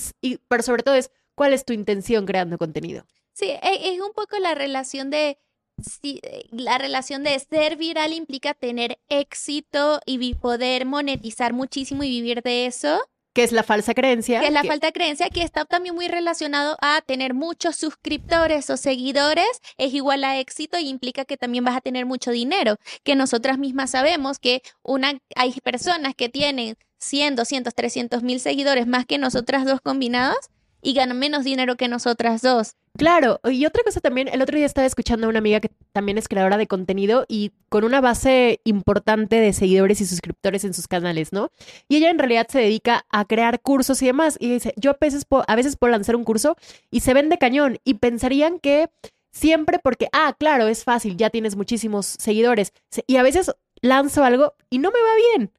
pero 0.49 0.61
sobre 0.61 0.83
todo 0.83 0.95
es, 0.95 1.09
¿cuál 1.33 1.53
es 1.53 1.63
tu 1.63 1.71
intención 1.71 2.25
creando 2.25 2.57
contenido? 2.57 3.05
Sí, 3.31 3.45
e- 3.49 3.93
es 3.93 4.01
un 4.01 4.11
poco 4.11 4.37
la 4.39 4.55
relación 4.55 5.09
de 5.09 5.37
si, 5.81 6.19
eh, 6.23 6.47
la 6.51 6.77
relación 6.77 7.23
de 7.23 7.39
ser 7.39 7.77
viral 7.77 8.11
implica 8.11 8.53
tener 8.53 8.99
éxito 9.07 10.01
y 10.05 10.33
poder 10.35 10.85
monetizar 10.85 11.53
muchísimo 11.53 12.03
y 12.03 12.09
vivir 12.09 12.41
de 12.43 12.65
eso, 12.65 12.99
Que 13.33 13.43
es 13.43 13.51
la 13.51 13.63
falsa 13.63 13.93
creencia. 13.93 14.39
que 14.39 14.47
es 14.47 14.53
la 14.53 14.61
que- 14.63 14.67
falta 14.67 14.87
de 14.87 14.93
creencia, 14.93 15.29
que 15.29 15.43
está 15.43 15.65
también 15.65 15.95
muy 15.95 16.07
relacionado 16.07 16.77
a 16.81 17.01
tener 17.01 17.33
muchos 17.33 17.75
suscriptores 17.75 18.69
o 18.69 18.77
seguidores, 18.77 19.47
es 19.77 19.93
igual 19.93 20.23
a 20.23 20.39
éxito 20.39 20.77
y 20.79 20.89
implica 20.89 21.25
que 21.25 21.37
también 21.37 21.63
vas 21.63 21.77
a 21.77 21.81
tener 21.81 22.05
mucho 22.05 22.31
dinero, 22.31 22.77
que 23.03 23.15
nosotras 23.15 23.57
mismas 23.57 23.91
sabemos 23.91 24.39
que 24.39 24.61
una, 24.83 25.13
hay 25.35 25.53
personas 25.63 26.15
que 26.15 26.29
tienen 26.29 26.75
100, 26.99 27.35
200, 27.35 27.73
300 27.75 28.23
mil 28.23 28.39
seguidores 28.39 28.87
más 28.87 29.05
que 29.05 29.17
nosotras 29.17 29.65
dos 29.65 29.79
combinados 29.81 30.37
y 30.81 30.93
ganan 30.93 31.19
menos 31.19 31.43
dinero 31.43 31.75
que 31.75 31.87
nosotras 31.87 32.41
dos. 32.41 32.75
Claro, 32.97 33.39
y 33.49 33.65
otra 33.65 33.83
cosa 33.83 34.01
también, 34.01 34.27
el 34.27 34.41
otro 34.41 34.57
día 34.57 34.65
estaba 34.65 34.85
escuchando 34.87 35.27
a 35.27 35.29
una 35.29 35.39
amiga 35.39 35.59
que 35.59 35.71
también 35.93 36.17
es 36.17 36.27
creadora 36.27 36.57
de 36.57 36.67
contenido 36.67 37.25
y 37.29 37.51
con 37.69 37.83
una 37.83 38.01
base 38.01 38.59
importante 38.65 39.39
de 39.39 39.53
seguidores 39.53 40.01
y 40.01 40.05
suscriptores 40.05 40.63
en 40.65 40.73
sus 40.73 40.87
canales, 40.87 41.31
¿no? 41.31 41.51
Y 41.87 41.97
ella 41.97 42.09
en 42.09 42.17
realidad 42.19 42.47
se 42.49 42.59
dedica 42.59 43.05
a 43.09 43.25
crear 43.25 43.61
cursos 43.61 44.01
y 44.01 44.07
demás. 44.07 44.37
Y 44.39 44.51
dice, 44.51 44.73
yo 44.75 44.91
a 44.91 44.97
veces, 44.99 45.25
puedo, 45.25 45.45
a 45.47 45.55
veces 45.55 45.77
puedo 45.77 45.91
lanzar 45.91 46.15
un 46.15 46.23
curso 46.23 46.55
y 46.91 47.01
se 47.01 47.13
vende 47.13 47.37
cañón 47.37 47.77
y 47.85 47.93
pensarían 47.95 48.59
que 48.59 48.89
siempre 49.31 49.79
porque, 49.79 50.09
ah, 50.11 50.35
claro, 50.37 50.67
es 50.67 50.83
fácil, 50.83 51.15
ya 51.15 51.29
tienes 51.29 51.55
muchísimos 51.55 52.05
seguidores. 52.19 52.73
Se- 52.89 53.03
Y 53.07 53.17
a 53.17 53.23
veces 53.23 53.51
lanzo 53.81 54.23
algo 54.23 54.55
y 54.69 54.79
no 54.79 54.89
me 54.91 54.99
va 54.99 55.15
bien, 55.37 55.51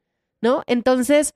¿no? 0.42 0.62
Entonces, 0.66 1.32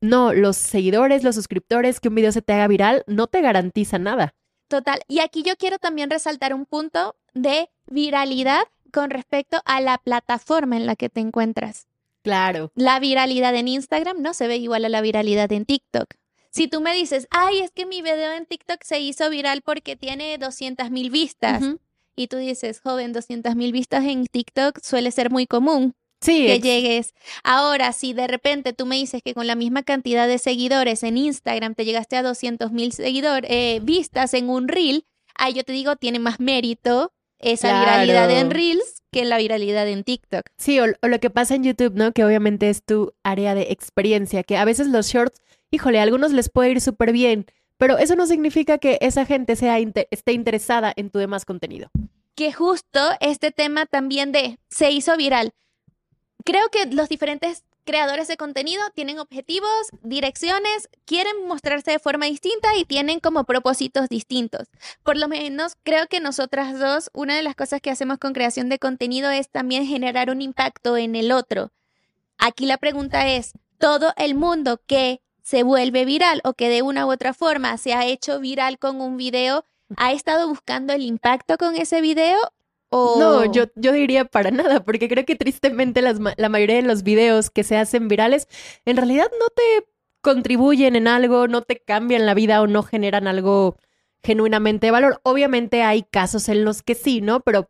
no, 0.00 0.32
los 0.32 0.56
seguidores, 0.56 1.24
los 1.24 1.34
suscriptores, 1.34 2.00
que 2.00 2.08
un 2.08 2.14
video 2.14 2.32
se 2.32 2.42
te 2.42 2.52
haga 2.52 2.68
viral, 2.68 3.04
no 3.06 3.26
te 3.26 3.40
garantiza 3.40 3.98
nada. 3.98 4.34
Total. 4.68 5.00
Y 5.08 5.20
aquí 5.20 5.42
yo 5.42 5.56
quiero 5.56 5.78
también 5.78 6.10
resaltar 6.10 6.54
un 6.54 6.66
punto 6.66 7.16
de 7.34 7.70
viralidad 7.90 8.62
con 8.92 9.10
respecto 9.10 9.60
a 9.64 9.80
la 9.80 9.98
plataforma 9.98 10.76
en 10.76 10.86
la 10.86 10.94
que 10.94 11.08
te 11.08 11.20
encuentras. 11.20 11.86
Claro. 12.22 12.72
La 12.74 13.00
viralidad 13.00 13.54
en 13.54 13.68
Instagram 13.68 14.20
no 14.20 14.34
se 14.34 14.46
ve 14.46 14.56
igual 14.56 14.84
a 14.84 14.88
la 14.88 15.00
viralidad 15.00 15.50
en 15.52 15.64
TikTok. 15.64 16.14
Si 16.50 16.68
tú 16.68 16.80
me 16.80 16.94
dices, 16.94 17.26
ay, 17.30 17.60
es 17.60 17.70
que 17.70 17.86
mi 17.86 18.02
video 18.02 18.32
en 18.32 18.46
TikTok 18.46 18.82
se 18.82 19.00
hizo 19.00 19.28
viral 19.30 19.62
porque 19.62 19.96
tiene 19.96 20.36
200 20.38 20.90
mil 20.90 21.10
vistas, 21.10 21.62
y 22.16 22.26
tú 22.26 22.36
dices, 22.36 22.80
joven, 22.80 23.12
200 23.12 23.54
mil 23.54 23.72
vistas 23.72 24.04
en 24.04 24.26
TikTok 24.26 24.80
suele 24.82 25.10
ser 25.10 25.30
muy 25.30 25.46
común 25.46 25.94
Sí, 26.20 26.46
que 26.46 26.60
llegues. 26.60 27.14
Ahora, 27.44 27.92
si 27.92 28.12
de 28.12 28.26
repente 28.26 28.72
tú 28.72 28.86
me 28.86 28.96
dices 28.96 29.22
que 29.22 29.34
con 29.34 29.46
la 29.46 29.54
misma 29.54 29.82
cantidad 29.82 30.26
de 30.26 30.38
seguidores 30.38 31.02
en 31.02 31.16
Instagram 31.16 31.74
te 31.74 31.84
llegaste 31.84 32.16
a 32.16 32.22
200 32.22 32.72
mil 32.72 32.92
seguidores, 32.92 33.50
eh, 33.50 33.80
vistas 33.82 34.34
en 34.34 34.50
un 34.50 34.68
reel, 34.68 35.04
ahí 35.34 35.54
yo 35.54 35.64
te 35.64 35.72
digo, 35.72 35.96
tiene 35.96 36.18
más 36.18 36.40
mérito 36.40 37.12
esa 37.38 37.80
viralidad 37.80 38.30
en 38.30 38.50
reels 38.50 39.02
que 39.12 39.24
la 39.24 39.38
viralidad 39.38 39.88
en 39.88 40.02
TikTok. 40.02 40.42
sí, 40.56 40.80
o, 40.80 40.86
o 41.02 41.06
lo 41.08 41.20
que 41.20 41.30
pasa 41.30 41.54
en 41.54 41.62
YouTube, 41.62 41.94
¿no? 41.94 42.12
Que 42.12 42.24
obviamente 42.24 42.68
es 42.68 42.84
tu 42.84 43.14
área 43.22 43.54
de 43.54 43.68
experiencia, 43.70 44.42
que 44.42 44.56
a 44.56 44.64
veces 44.64 44.88
los 44.88 45.06
shorts, 45.06 45.40
híjole, 45.70 46.00
a 46.00 46.02
algunos 46.02 46.32
les 46.32 46.50
puede 46.50 46.70
ir 46.72 46.80
súper 46.80 47.12
bien, 47.12 47.46
pero 47.78 47.96
eso 47.96 48.16
no 48.16 48.26
significa 48.26 48.78
que 48.78 48.98
esa 49.00 49.24
gente 49.24 49.54
sea 49.54 49.78
esté 50.10 50.32
interesada 50.32 50.92
en 50.96 51.10
tu 51.10 51.20
demás 51.20 51.44
contenido. 51.44 51.90
que 52.34 52.52
justo 52.52 53.00
este 53.20 53.50
tema 53.52 53.86
también 53.86 54.32
de 54.32 54.58
se 54.68 54.90
hizo 54.90 55.16
viral. 55.16 55.52
Creo 56.44 56.68
que 56.70 56.86
los 56.86 57.08
diferentes 57.08 57.64
creadores 57.84 58.28
de 58.28 58.36
contenido 58.36 58.82
tienen 58.94 59.18
objetivos, 59.18 59.70
direcciones, 60.02 60.90
quieren 61.06 61.46
mostrarse 61.46 61.92
de 61.92 61.98
forma 61.98 62.26
distinta 62.26 62.76
y 62.76 62.84
tienen 62.84 63.18
como 63.18 63.44
propósitos 63.44 64.08
distintos. 64.08 64.68
Por 65.02 65.16
lo 65.16 65.26
menos 65.28 65.72
creo 65.84 66.06
que 66.06 66.20
nosotras 66.20 66.78
dos, 66.78 67.10
una 67.14 67.34
de 67.34 67.42
las 67.42 67.56
cosas 67.56 67.80
que 67.80 67.90
hacemos 67.90 68.18
con 68.18 68.34
creación 68.34 68.68
de 68.68 68.78
contenido 68.78 69.30
es 69.30 69.48
también 69.48 69.86
generar 69.86 70.30
un 70.30 70.42
impacto 70.42 70.96
en 70.96 71.16
el 71.16 71.32
otro. 71.32 71.70
Aquí 72.36 72.66
la 72.66 72.76
pregunta 72.76 73.26
es, 73.26 73.52
¿todo 73.78 74.12
el 74.16 74.34
mundo 74.34 74.80
que 74.86 75.22
se 75.42 75.62
vuelve 75.62 76.04
viral 76.04 76.42
o 76.44 76.52
que 76.52 76.68
de 76.68 76.82
una 76.82 77.06
u 77.06 77.12
otra 77.12 77.32
forma 77.32 77.78
se 77.78 77.94
ha 77.94 78.04
hecho 78.04 78.38
viral 78.38 78.78
con 78.78 79.00
un 79.00 79.16
video 79.16 79.64
¿Ha 79.96 80.12
estado 80.12 80.48
buscando 80.48 80.92
el 80.92 81.02
impacto 81.02 81.56
con 81.56 81.74
ese 81.74 82.02
video? 82.02 82.38
O... 82.90 83.18
No, 83.18 83.44
yo, 83.52 83.64
yo 83.74 83.92
diría 83.92 84.24
para 84.24 84.50
nada, 84.50 84.84
porque 84.84 85.08
creo 85.08 85.24
que 85.24 85.36
tristemente 85.36 86.02
las 86.02 86.18
la 86.36 86.48
mayoría 86.48 86.76
de 86.76 86.82
los 86.82 87.02
videos 87.02 87.50
que 87.50 87.64
se 87.64 87.76
hacen 87.76 88.08
virales 88.08 88.48
en 88.86 88.96
realidad 88.96 89.30
no 89.38 89.48
te 89.48 89.86
contribuyen 90.20 90.96
en 90.96 91.08
algo, 91.08 91.48
no 91.48 91.62
te 91.62 91.80
cambian 91.80 92.26
la 92.26 92.34
vida 92.34 92.60
o 92.60 92.66
no 92.66 92.82
generan 92.82 93.26
algo 93.26 93.76
genuinamente 94.22 94.86
de 94.86 94.90
valor. 94.90 95.20
Obviamente 95.22 95.82
hay 95.82 96.02
casos 96.02 96.48
en 96.48 96.64
los 96.64 96.82
que 96.82 96.94
sí, 96.94 97.20
¿no? 97.20 97.40
Pero 97.40 97.68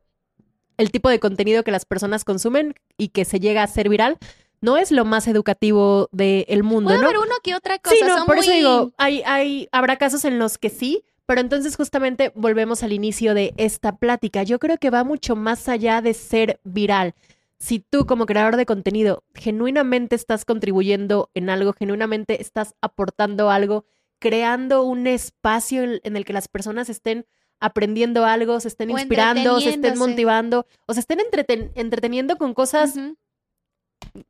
el 0.76 0.90
tipo 0.90 1.08
de 1.08 1.20
contenido 1.20 1.64
que 1.64 1.70
las 1.70 1.84
personas 1.84 2.24
consumen 2.24 2.74
y 2.96 3.08
que 3.08 3.24
se 3.24 3.40
llega 3.40 3.62
a 3.62 3.66
ser 3.66 3.88
viral 3.88 4.18
no 4.60 4.76
es 4.76 4.90
lo 4.90 5.04
más 5.04 5.28
educativo 5.28 6.08
del 6.10 6.62
mundo, 6.62 6.88
Puede 6.88 7.00
¿no? 7.00 7.06
haber 7.06 7.18
uno 7.18 7.34
que 7.42 7.54
otra 7.54 7.78
cosa. 7.78 7.94
Sí, 7.94 8.02
no, 8.04 8.18
son 8.18 8.26
por 8.26 8.38
eso 8.38 8.50
digo, 8.50 8.92
hay, 8.96 9.22
hay, 9.24 9.68
habrá 9.70 9.96
casos 9.96 10.24
en 10.24 10.38
los 10.38 10.58
que 10.58 10.70
sí, 10.70 11.04
pero 11.28 11.42
entonces 11.42 11.76
justamente 11.76 12.32
volvemos 12.34 12.82
al 12.82 12.94
inicio 12.94 13.34
de 13.34 13.52
esta 13.58 13.94
plática. 13.96 14.44
Yo 14.44 14.58
creo 14.58 14.78
que 14.78 14.88
va 14.88 15.04
mucho 15.04 15.36
más 15.36 15.68
allá 15.68 16.00
de 16.00 16.14
ser 16.14 16.58
viral. 16.64 17.14
Si 17.58 17.80
tú 17.80 18.06
como 18.06 18.24
creador 18.24 18.56
de 18.56 18.64
contenido 18.64 19.24
genuinamente 19.34 20.16
estás 20.16 20.46
contribuyendo 20.46 21.30
en 21.34 21.50
algo, 21.50 21.74
genuinamente 21.74 22.40
estás 22.40 22.74
aportando 22.80 23.50
algo, 23.50 23.84
creando 24.18 24.84
un 24.84 25.06
espacio 25.06 25.82
en, 26.02 26.16
el 26.16 26.24
que 26.24 26.32
las 26.32 26.48
personas 26.48 26.88
estén 26.88 27.26
aprendiendo 27.60 28.24
algo, 28.24 28.58
se 28.60 28.68
estén 28.68 28.90
O 28.90 28.98
inspirando, 28.98 29.60
se 29.60 29.68
estén 29.68 29.98
motivando, 29.98 30.66
o 30.86 30.94
se 30.94 31.00
estén 31.00 31.18
entreten- 31.18 31.72
entreteniendo 31.74 32.38
con 32.38 32.54
cosas. 32.54 32.94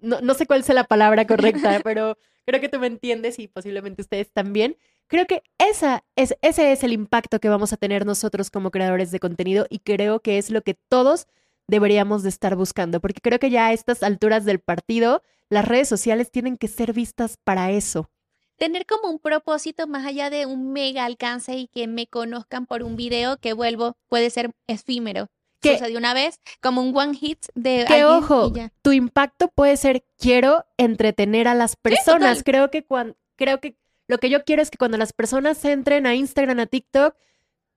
No, 0.00 0.20
no 0.20 0.34
sé 0.34 0.46
cuál 0.46 0.64
sea 0.64 0.74
la 0.74 0.84
palabra 0.84 1.26
correcta, 1.26 1.80
pero 1.84 2.16
creo 2.44 2.60
que 2.60 2.68
tú 2.68 2.78
me 2.78 2.86
entiendes 2.86 3.38
y 3.38 3.48
posiblemente 3.48 4.02
ustedes 4.02 4.30
también. 4.32 4.76
Creo 5.06 5.26
que 5.26 5.42
esa 5.58 6.04
es, 6.16 6.36
ese 6.42 6.72
es 6.72 6.84
el 6.84 6.92
impacto 6.92 7.40
que 7.40 7.48
vamos 7.48 7.72
a 7.72 7.76
tener 7.76 8.04
nosotros 8.04 8.50
como 8.50 8.70
creadores 8.70 9.10
de 9.10 9.20
contenido 9.20 9.66
y 9.70 9.78
creo 9.78 10.20
que 10.20 10.38
es 10.38 10.50
lo 10.50 10.62
que 10.62 10.74
todos 10.74 11.26
deberíamos 11.66 12.22
de 12.22 12.30
estar 12.30 12.56
buscando, 12.56 13.00
porque 13.00 13.20
creo 13.20 13.38
que 13.38 13.50
ya 13.50 13.66
a 13.66 13.72
estas 13.72 14.02
alturas 14.02 14.44
del 14.44 14.58
partido, 14.58 15.22
las 15.50 15.66
redes 15.66 15.88
sociales 15.88 16.30
tienen 16.30 16.56
que 16.56 16.68
ser 16.68 16.92
vistas 16.92 17.36
para 17.44 17.70
eso. 17.70 18.10
Tener 18.56 18.86
como 18.86 19.08
un 19.10 19.18
propósito 19.18 19.86
más 19.86 20.04
allá 20.04 20.30
de 20.30 20.44
un 20.46 20.72
mega 20.72 21.04
alcance 21.04 21.56
y 21.56 21.68
que 21.68 21.86
me 21.86 22.06
conozcan 22.06 22.66
por 22.66 22.82
un 22.82 22.96
video 22.96 23.36
que 23.36 23.52
vuelvo, 23.52 23.96
puede 24.08 24.30
ser 24.30 24.50
efímero. 24.66 25.28
Que- 25.60 25.78
Sucedió 25.78 25.98
una 25.98 26.14
vez, 26.14 26.40
como 26.60 26.82
un 26.82 26.96
one 26.96 27.14
hit 27.16 27.44
de 27.54 27.84
Que 27.88 28.04
ojo, 28.04 28.48
y 28.54 28.58
ya. 28.58 28.72
tu 28.82 28.92
impacto 28.92 29.48
puede 29.48 29.76
ser 29.76 30.04
quiero 30.18 30.64
entretener 30.76 31.48
a 31.48 31.54
las 31.54 31.76
personas. 31.76 32.42
creo 32.44 32.70
que 32.70 32.84
cuando 32.84 33.16
creo 33.36 33.60
que 33.60 33.76
lo 34.06 34.18
que 34.18 34.30
yo 34.30 34.44
quiero 34.44 34.62
es 34.62 34.70
que 34.70 34.78
cuando 34.78 34.96
las 34.98 35.12
personas 35.12 35.64
entren 35.64 36.06
a 36.06 36.14
Instagram, 36.14 36.60
a 36.60 36.66
TikTok, 36.66 37.14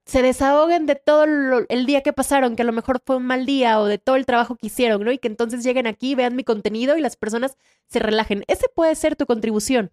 se 0.04 0.22
desahoguen 0.22 0.86
de 0.86 0.96
todo 0.96 1.26
lo- 1.26 1.66
el 1.68 1.86
día 1.86 2.00
que 2.00 2.12
pasaron, 2.12 2.56
que 2.56 2.62
a 2.62 2.64
lo 2.64 2.72
mejor 2.72 3.00
fue 3.04 3.16
un 3.16 3.24
mal 3.24 3.46
día 3.46 3.78
o 3.80 3.84
de 3.84 3.98
todo 3.98 4.16
el 4.16 4.26
trabajo 4.26 4.56
que 4.56 4.66
hicieron, 4.66 5.04
¿no? 5.04 5.12
Y 5.12 5.18
que 5.18 5.28
entonces 5.28 5.62
lleguen 5.62 5.86
aquí, 5.86 6.14
vean 6.16 6.34
mi 6.34 6.42
contenido 6.42 6.96
y 6.96 7.00
las 7.00 7.16
personas 7.16 7.56
se 7.88 7.98
relajen. 8.00 8.44
Ese 8.48 8.66
puede 8.74 8.94
ser 8.96 9.14
tu 9.16 9.26
contribución. 9.26 9.90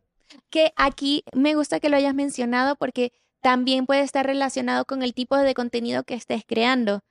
que 0.51 0.74
aquí 0.75 1.24
me 1.34 1.55
gusta 1.55 1.79
que 1.79 1.89
lo 1.89 1.98
hayas 1.98 2.13
mencionado 2.13 2.75
porque 2.75 3.12
también 3.41 3.88
puede 3.88 4.01
estar 4.01 4.25
relacionado 4.27 4.86
con 4.86 5.01
el 5.01 5.15
tipo 5.15 5.36
de 5.36 5.55
contenido 5.55 6.03
que 6.03 6.13
estés 6.13 6.43
creando. 6.46 7.01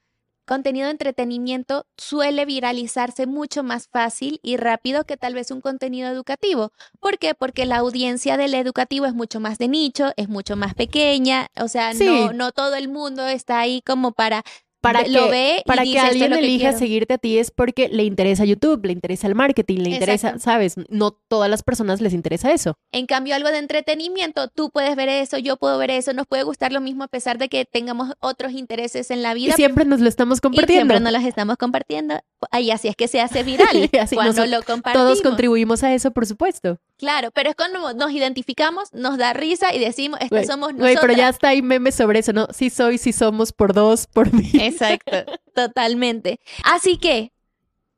Contenido 0.49 0.87
de 0.87 0.93
entretenimiento 0.93 1.85
suele 1.99 2.47
viralizarse 2.47 3.27
mucho 3.27 3.63
más 3.63 3.87
fácil 3.89 4.41
y 4.43 4.57
rápido 4.57 5.05
que 5.05 5.19
tal 5.19 5.35
vez 5.35 5.51
un 5.51 5.61
contenido 5.61 6.09
educativo. 6.09 6.73
¿Por 7.01 7.19
qué? 7.19 7.35
Porque 7.35 7.67
la 7.67 7.77
audiencia 7.77 8.39
del 8.39 8.55
educativo 8.55 9.05
es 9.05 9.13
mucho 9.13 9.41
más 9.41 9.59
de 9.59 9.69
nicho, 9.69 10.11
es 10.17 10.31
mucho 10.31 10.57
más 10.57 10.73
pequeña, 10.75 11.49
o 11.61 11.69
sea, 11.69 11.93
Sí. 11.93 12.07
no, 12.07 12.33
no 12.33 12.53
todo 12.53 12.77
el 12.77 12.89
mundo 12.89 13.27
está 13.27 13.59
ahí 13.61 13.83
como 13.83 14.13
para, 14.13 14.43
Para 14.81 15.03
ve- 15.03 15.09
lo 15.09 15.25
que- 15.25 15.31
ve 15.31 15.57
y 15.65 15.69
Para 15.69 15.83
dice, 15.83 15.93
que 15.95 15.99
"Esto 15.99 16.07
es 16.07 16.13
alguien 16.13 16.31
lo 16.31 16.37
que 16.37 16.43
elija 16.45 16.63
quiero". 16.69 16.79
seguirte 16.79 17.15
a 17.15 17.19
ti 17.19 17.39
es 17.39 17.51
porque 17.51 17.89
le 17.89 18.05
interesa 18.05 18.45
YouTube, 18.45 18.85
le 18.87 18.93
interesa 18.93 19.27
el 19.27 19.35
marketing, 19.35 19.79
le 19.79 19.91
interesa, 19.91 20.29
Exacto. 20.29 20.39
¿sabes? 20.45 20.75
No 20.89 21.11
todas 21.11 21.51
las 21.51 21.63
personas 21.65 22.01
les 22.01 22.13
interesa 22.15 22.53
eso. 22.53 22.75
En 22.93 23.07
cambio, 23.07 23.35
algo 23.35 23.49
de 23.51 23.59
entretenimiento, 23.59 24.49
tú 24.49 24.71
puedes 24.71 24.95
ver 24.95 25.09
eso, 25.09 25.37
yo 25.39 25.57
puedo 25.57 25.79
ver 25.79 25.91
eso, 25.91 26.13
nos 26.13 26.27
puede 26.27 26.43
gustar 26.45 26.73
lo 26.73 26.81
mismo 26.81 27.03
a 27.05 27.09
pesar 27.09 27.39
de 27.39 27.49
que 27.49 27.65
tengamos 27.65 28.13
otros 28.21 28.53
intereses 28.53 29.11
en 29.11 29.23
la 29.23 29.33
Y 29.33 29.47
vida. 29.47 29.55
siempre 29.57 29.85
nos 29.85 30.01
lo 30.01 30.09
estamos 30.09 30.39
Y 30.39 30.41
compartiendo. 30.43 30.93
siempre 30.95 31.01
nos 31.01 31.13
los 31.13 31.25
estamos 31.29 31.57
compartiendo. 31.57 32.21
Ay, 32.53 32.71
así 32.71 32.87
es 32.89 32.95
que 32.97 33.09
se 33.09 33.21
hace 33.21 33.43
viral 33.45 33.91
Así 34.01 34.15
cuando 34.15 34.47
lo 34.47 34.63
compartimos. 34.63 35.07
Todos 35.09 35.23
contribuimos 35.23 35.83
a 35.83 35.93
eso, 35.93 36.13
por 36.13 36.25
supuesto. 36.27 36.79
Claro, 36.99 37.31
pero 37.31 37.51
es 37.51 37.57
cuando 37.57 37.95
nos 37.95 38.11
identificamos, 38.11 38.93
nos 38.93 39.19
da 39.19 39.33
risa 39.33 39.73
y 39.73 39.79
decimos, 39.79 40.19
estos 40.21 40.31
Güey, 40.39 40.47
somos 40.47 40.73
güey, 40.73 40.95
nosotros. 40.95 41.01
pero 41.03 41.13
ya 41.17 41.29
está 41.29 41.49
hay 41.51 41.63
memes 41.63 41.95
sobre 41.95 42.19
eso, 42.19 42.33
¿no? 42.33 42.49
Sí 42.53 42.71
soy, 42.71 42.99
sí 42.99 43.13
somos, 43.13 43.53
por 43.53 43.73
dos, 43.73 44.07
por 44.09 44.33
mí. 44.35 44.51
Exacto, 44.55 45.17
totalmente. 45.55 46.41
Así 46.65 46.99
que 46.99 47.33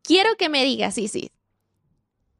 quiero 0.02 0.36
que 0.36 0.50
me 0.50 0.64
digas, 0.64 0.94
sí, 0.94 1.08
sí. 1.08 1.30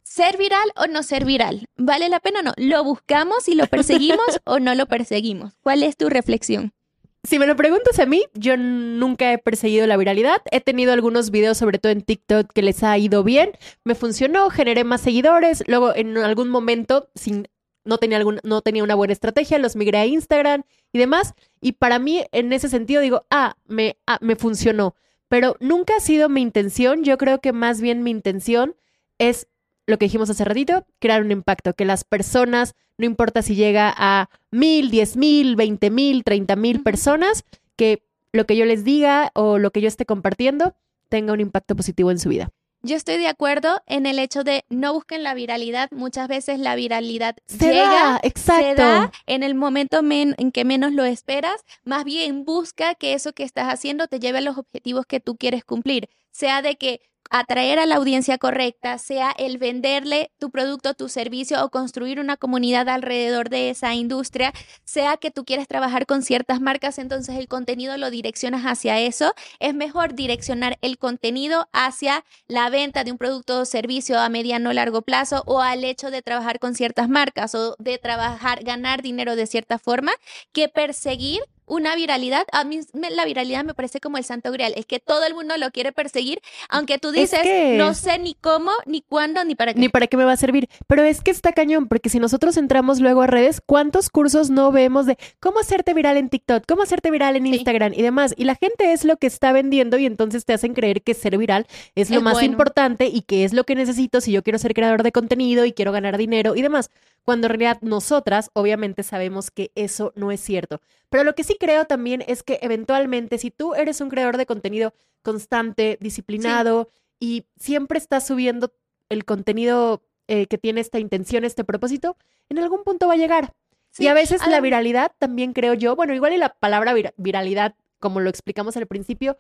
¿Ser 0.03 0.37
viral 0.37 0.71
o 0.77 0.87
no 0.87 1.03
ser 1.03 1.25
viral? 1.25 1.67
¿Vale 1.77 2.09
la 2.09 2.21
pena 2.21 2.41
o 2.41 2.43
no? 2.43 2.53
¿Lo 2.57 2.85
buscamos 2.85 3.49
y 3.49 3.55
lo 3.55 3.67
perseguimos 3.67 4.19
o 4.45 4.59
no 4.59 4.75
lo 4.75 4.87
perseguimos? 4.87 5.55
¿Cuál 5.63 5.83
es 5.83 5.97
tu 5.97 6.09
reflexión? 6.11 6.73
Si 7.23 7.39
me 7.39 7.47
lo 7.47 7.55
preguntas 7.55 7.99
a 7.99 8.07
mí, 8.07 8.25
yo 8.33 8.57
nunca 8.57 9.33
he 9.33 9.39
perseguido 9.39 9.87
la 9.87 9.99
viralidad. 9.99 10.41
He 10.51 10.63
tenido 10.63 10.93
algunos 10.95 11.31
videos, 11.31 11.59
sobre 11.59 11.79
todo 11.79 11.93
en 11.93 12.01
TikTok, 12.01 12.51
que 12.51 12.63
les 12.63 12.83
ha 12.83 12.97
ido 12.97 13.23
bien. 13.23 13.53
Me 13.85 13.95
funcionó, 13.95 14.49
generé 14.49 14.85
más 14.85 15.03
seguidores. 15.03 15.63
Luego, 15.67 15.95
en 15.95 16.17
algún 16.17 16.49
momento, 16.49 17.11
sin, 17.15 17.47
no, 17.85 17.99
tenía 17.99 18.17
algún, 18.17 18.41
no 18.43 18.63
tenía 18.63 18.83
una 18.83 18.95
buena 18.95 19.13
estrategia, 19.13 19.59
los 19.59 19.77
migré 19.77 19.99
a 19.99 20.07
Instagram 20.07 20.63
y 20.93 20.99
demás. 20.99 21.35
Y 21.61 21.73
para 21.73 21.99
mí, 21.99 22.25
en 22.33 22.55
ese 22.55 22.71
sentido, 22.71 23.03
digo, 23.03 23.27
ah, 23.31 23.55
me, 23.67 23.99
ah, 24.07 24.19
me 24.23 24.35
funcionó. 24.35 24.95
Pero 25.29 25.57
nunca 25.61 25.97
ha 25.99 26.01
sido 26.01 26.31
mi 26.31 26.41
intención. 26.41 27.05
Yo 27.05 27.19
creo 27.19 27.43
que 27.43 27.53
más 27.53 27.83
bien 27.83 28.03
mi 28.03 28.11
intención 28.11 28.77
es 29.19 29.47
lo 29.91 29.99
que 29.99 30.07
dijimos 30.07 30.31
hace 30.31 30.45
ratito, 30.45 30.87
crear 30.99 31.23
un 31.23 31.31
impacto, 31.31 31.75
que 31.75 31.85
las 31.85 32.05
personas, 32.05 32.75
no 32.97 33.05
importa 33.07 33.43
si 33.43 33.55
llega 33.55 33.93
a 33.97 34.31
mil, 34.51 34.91
diez 34.91 35.17
mil, 35.17 35.57
veinte 35.57 35.91
mil, 35.91 36.25
treinta 36.25 36.57
mil 36.57 36.83
personas, 36.83 37.45
que 37.77 38.03
lo 38.33 38.47
que 38.47 38.57
yo 38.57 38.65
les 38.65 38.85
diga 38.85 39.31
o 39.35 39.59
lo 39.59 39.71
que 39.71 39.81
yo 39.81 39.89
esté 39.89 40.07
compartiendo 40.07 40.75
tenga 41.09 41.33
un 41.33 41.41
impacto 41.41 41.75
positivo 41.77 42.11
en 42.11 42.19
su 42.19 42.29
vida. 42.29 42.51
Yo 42.83 42.97
estoy 42.97 43.19
de 43.19 43.27
acuerdo 43.29 43.83
en 43.87 44.07
el 44.07 44.19
hecho 44.19 44.43
de 44.43 44.65
no 44.71 44.95
busquen 44.95 45.23
la 45.23 45.35
viralidad. 45.35 45.91
Muchas 45.91 46.29
veces 46.29 46.59
la 46.59 46.77
viralidad 46.77 47.37
Se 47.47 47.59
llega, 47.75 47.85
da, 47.91 48.21
exacto. 48.23 48.65
se 48.65 48.75
da 48.75 49.13
en 49.27 49.43
el 49.43 49.55
momento 49.55 50.03
men- 50.03 50.35
en 50.39 50.51
que 50.51 50.65
menos 50.65 50.93
lo 50.93 51.05
esperas. 51.05 51.63
Más 51.85 52.05
bien 52.05 52.47
busca 52.47 52.95
que 52.95 53.13
eso 53.13 53.35
que 53.35 53.43
estás 53.43 53.67
haciendo 53.71 54.07
te 54.07 54.19
lleve 54.19 54.39
a 54.39 54.41
los 54.41 54.57
objetivos 54.57 55.05
que 55.05 55.21
tú 55.21 55.37
quieres 55.37 55.63
cumplir. 55.63 56.09
Sea 56.31 56.63
de 56.63 56.77
que 56.77 57.03
atraer 57.31 57.79
a 57.79 57.87
la 57.87 57.97
audiencia 57.97 58.39
correcta, 58.39 58.99
sea 58.99 59.31
el 59.31 59.59
venderle 59.59 60.33
tu 60.39 60.51
producto, 60.51 60.95
tu 60.95 61.09
servicio 61.09 61.65
o 61.65 61.71
construir 61.71 62.19
una 62.19 62.37
comunidad 62.37 62.89
alrededor 62.89 63.51
de 63.51 63.71
esa 63.71 63.95
industria, 63.95 64.53
sea 64.85 65.17
que 65.17 65.31
tú 65.31 65.45
quieres 65.45 65.69
trabajar 65.69 66.07
con 66.07 66.23
ciertas 66.23 66.61
marcas, 66.61 66.99
entonces 66.99 67.37
el 67.37 67.47
contenido 67.47 67.97
lo 67.97 68.11
direccionas 68.11 68.63
hacia 68.65 68.99
eso. 68.99 69.33
Es 69.61 69.75
mejor 69.75 70.15
direccionar 70.15 70.79
el 70.83 70.99
contenido 70.99 71.69
hacia 71.73 72.25
la 72.49 72.69
venta 72.71 73.05
de 73.05 73.13
un 73.13 73.19
producto 73.19 73.61
o 73.61 73.65
servicio 73.65 74.19
a 74.19 74.29
mediano 74.29 74.71
o 74.71 74.73
largo 74.73 75.03
plazo 75.03 75.43
o 75.47 75.61
al 75.61 75.85
hecho 75.85 76.11
de 76.11 76.23
trabajar 76.23 76.59
con 76.59 76.75
ciertas 76.75 77.09
marcas 77.09 77.55
o 77.55 77.77
de 77.79 77.99
trabajar, 77.99 78.65
ganar 78.65 79.03
dinero 79.03 79.37
de 79.37 79.47
cierta 79.47 79.79
forma, 79.79 80.13
que 80.53 80.69
perseguir 80.69 81.41
una 81.71 81.97
viralidad. 81.97 82.47
A 82.53 82.65
mí 82.65 82.81
me- 82.93 83.11
la 83.11 83.25
viralidad 83.25 83.65
me 83.65 83.73
parece 83.75 84.01
como 84.01 84.19
el 84.19 84.25
santo 84.25 84.53
grial, 84.53 84.75
es 84.77 84.85
que 84.85 84.99
todo 85.01 85.25
el 85.25 85.35
mundo 85.35 85.57
lo 85.57 85.71
quiere 85.71 85.93
perseguir, 85.93 86.41
aunque 86.69 86.99
tú 86.99 87.09
Es 87.09 87.15
dices, 87.15 87.41
que- 87.43 87.77
no 87.79 87.95
sé 87.95 88.19
ni 88.19 88.35
cómo, 88.35 88.73
ni 88.85 89.01
cuándo, 89.01 89.43
ni 89.45 89.55
para 89.55 89.73
qué. 89.73 89.81
Ni 89.81 89.89
para 89.89 90.07
qué 90.07 90.17
me 90.17 90.25
va 90.25 90.33
a 90.33 90.37
servir. 90.37 90.69
Pero 90.87 91.03
es 91.05 91.23
que 91.23 91.31
está 91.31 91.53
cañón, 91.53 91.89
porque 91.89 92.09
si 92.11 92.19
nosotros 92.19 92.57
entramos 92.57 93.01
luego 93.01 93.23
a 93.23 93.27
redes, 93.27 93.63
¿cuántos 93.65 94.11
cursos 94.11 94.51
no 94.51 94.73
vemos 94.73 95.07
de 95.07 95.17
cómo 95.41 95.61
hacerte 95.61 95.95
viral 95.95 96.17
en 96.17 96.29
TikTok, 96.29 96.65
cómo 96.67 96.83
hacerte 96.83 97.11
viral 97.11 97.37
en 97.37 97.45
Sí. 97.45 97.55
Instagram 97.55 97.93
y 97.95 98.03
demás? 98.03 98.35
Y 98.37 98.45
la 98.45 98.57
gente 98.57 98.93
es 98.93 99.05
lo 99.05 99.17
que 99.17 99.27
está 99.29 99.53
vendiendo 99.53 99.97
y 99.99 100.07
entonces 100.07 100.45
te 100.45 100.53
hacen 100.53 100.75
creer 100.75 101.03
que 101.03 101.15
ser 101.15 101.39
viral 101.39 101.67
es 101.95 102.11
lo 102.11 102.17
Es 102.17 102.23
más 102.23 102.33
bueno. 102.35 102.51
importante 102.51 103.07
y 103.07 103.23
que 103.23 103.45
es 103.45 103.53
lo 103.53 103.65
que 103.65 103.75
necesito 103.77 104.21
si 104.21 104.33
yo 104.33 104.43
quiero 104.43 104.59
ser 104.59 104.75
creador 104.75 105.03
de 105.03 105.13
contenido 105.13 105.65
y 105.65 105.73
quiero 105.73 105.93
ganar 105.93 106.19
dinero 106.19 106.57
y 106.57 106.63
demás. 106.63 106.91
Cuando 107.23 107.47
en 107.47 107.51
realidad 107.51 107.79
nosotras 107.83 108.51
obviamente 108.55 109.03
sabemos 109.03 109.51
que 109.51 109.71
eso 109.75 110.13
no 110.17 110.33
es 110.33 110.41
cierto. 110.41 110.81
Pero 111.11 111.23
lo 111.25 111.35
que 111.35 111.45
sí 111.45 111.57
creo 111.61 111.85
también 111.85 112.25
es 112.27 112.43
que 112.43 112.59
eventualmente 112.63 113.39
si 113.39 113.51
tú 113.51 113.75
eres 113.75 114.01
un 114.01 114.09
creador 114.09 114.37
de 114.37 114.47
contenido 114.47 114.95
constante, 115.23 115.99
disciplinado 116.01 116.89
y 117.19 117.47
siempre 117.57 117.99
estás 117.99 118.27
subiendo 118.27 118.73
el 119.09 119.25
contenido 119.25 120.03
eh, 120.29 120.47
que 120.47 120.59
tiene 120.59 120.81
esta 120.81 120.99
intención, 120.99 121.45
este 121.45 121.65
propósito, 121.65 122.17
en 122.49 122.59
algún 122.59 122.85
punto 122.85 123.07
va 123.09 123.15
a 123.15 123.19
llegar. 123.19 123.55
Sí, 123.91 124.05
y 124.05 124.07
a 124.07 124.15
veces 124.15 124.41
la 124.47 124.61
viralidad 124.61 125.13
también 125.19 125.53
creo 125.53 125.75
yo, 125.75 125.97
bueno, 125.97 126.15
igual 126.15 126.33
y 126.33 126.39
la 126.39 126.55
palabra 126.55 126.93
vira- 126.95 127.13
viralidad, 127.17 127.75
como 127.99 128.21
lo 128.21 128.31
explicamos 128.31 128.77
al 128.77 128.87
principio, 128.87 129.37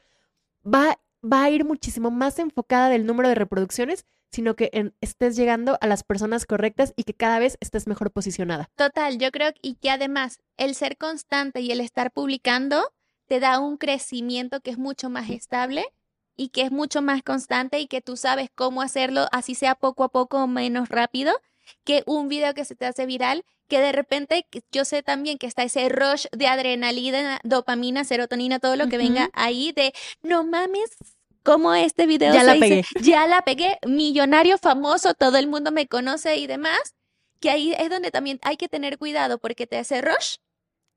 va, 0.64 0.98
va 1.22 1.44
a 1.44 1.50
ir 1.50 1.64
muchísimo 1.64 2.10
más 2.10 2.38
enfocada 2.38 2.88
del 2.88 3.06
número 3.06 3.28
de 3.28 3.36
reproducciones, 3.36 4.04
sino 4.30 4.56
que 4.56 4.70
en- 4.72 4.94
estés 5.00 5.36
llegando 5.36 5.78
a 5.80 5.86
las 5.86 6.02
personas 6.04 6.46
correctas 6.46 6.92
y 6.96 7.04
que 7.04 7.14
cada 7.14 7.38
vez 7.38 7.58
estés 7.60 7.86
mejor 7.86 8.10
posicionada. 8.12 8.70
Total, 8.76 9.18
yo 9.18 9.30
creo 9.30 9.52
y 9.62 9.74
que 9.74 9.90
además 9.90 10.38
el 10.56 10.74
ser 10.74 10.96
constante 10.96 11.60
y 11.60 11.70
el 11.72 11.80
estar 11.80 12.12
publicando 12.12 12.92
te 13.26 13.40
da 13.40 13.58
un 13.60 13.76
crecimiento 13.76 14.60
que 14.60 14.70
es 14.70 14.78
mucho 14.78 15.10
más 15.10 15.30
estable 15.30 15.84
y 16.36 16.48
que 16.48 16.62
es 16.62 16.72
mucho 16.72 17.02
más 17.02 17.22
constante 17.22 17.80
y 17.80 17.86
que 17.86 18.00
tú 18.00 18.16
sabes 18.16 18.48
cómo 18.54 18.82
hacerlo, 18.82 19.26
así 19.32 19.54
sea 19.54 19.74
poco 19.74 20.04
a 20.04 20.08
poco 20.08 20.42
o 20.42 20.46
menos 20.46 20.88
rápido, 20.88 21.32
que 21.84 22.02
un 22.06 22.28
video 22.28 22.54
que 22.54 22.64
se 22.64 22.74
te 22.74 22.86
hace 22.86 23.06
viral, 23.06 23.44
que 23.68 23.78
de 23.78 23.92
repente 23.92 24.46
yo 24.72 24.84
sé 24.84 25.02
también 25.04 25.38
que 25.38 25.46
está 25.46 25.62
ese 25.62 25.88
rush 25.88 26.26
de 26.32 26.48
adrenalina, 26.48 27.38
dopamina, 27.44 28.02
serotonina, 28.04 28.58
todo 28.58 28.74
lo 28.74 28.88
que 28.88 28.98
venga 28.98 29.30
ahí 29.34 29.72
de 29.72 29.92
no 30.22 30.42
mames. 30.44 30.90
Como 31.42 31.74
este 31.74 32.06
video 32.06 32.32
Ya 32.32 32.40
se 32.40 32.46
la 32.46 32.54
pegué. 32.54 32.84
ya 33.02 33.26
la 33.26 33.42
pegué, 33.42 33.78
millonario 33.86 34.58
famoso, 34.58 35.14
todo 35.14 35.38
el 35.38 35.46
mundo 35.46 35.72
me 35.72 35.86
conoce 35.86 36.36
y 36.36 36.46
demás 36.46 36.94
que 37.40 37.50
ahí 37.50 37.72
es 37.72 37.88
donde 37.88 38.10
también 38.10 38.38
hay 38.42 38.56
que 38.56 38.68
tener 38.68 38.98
cuidado 38.98 39.38
porque 39.38 39.66
te 39.66 39.78
hace 39.78 40.00
rush 40.02 40.36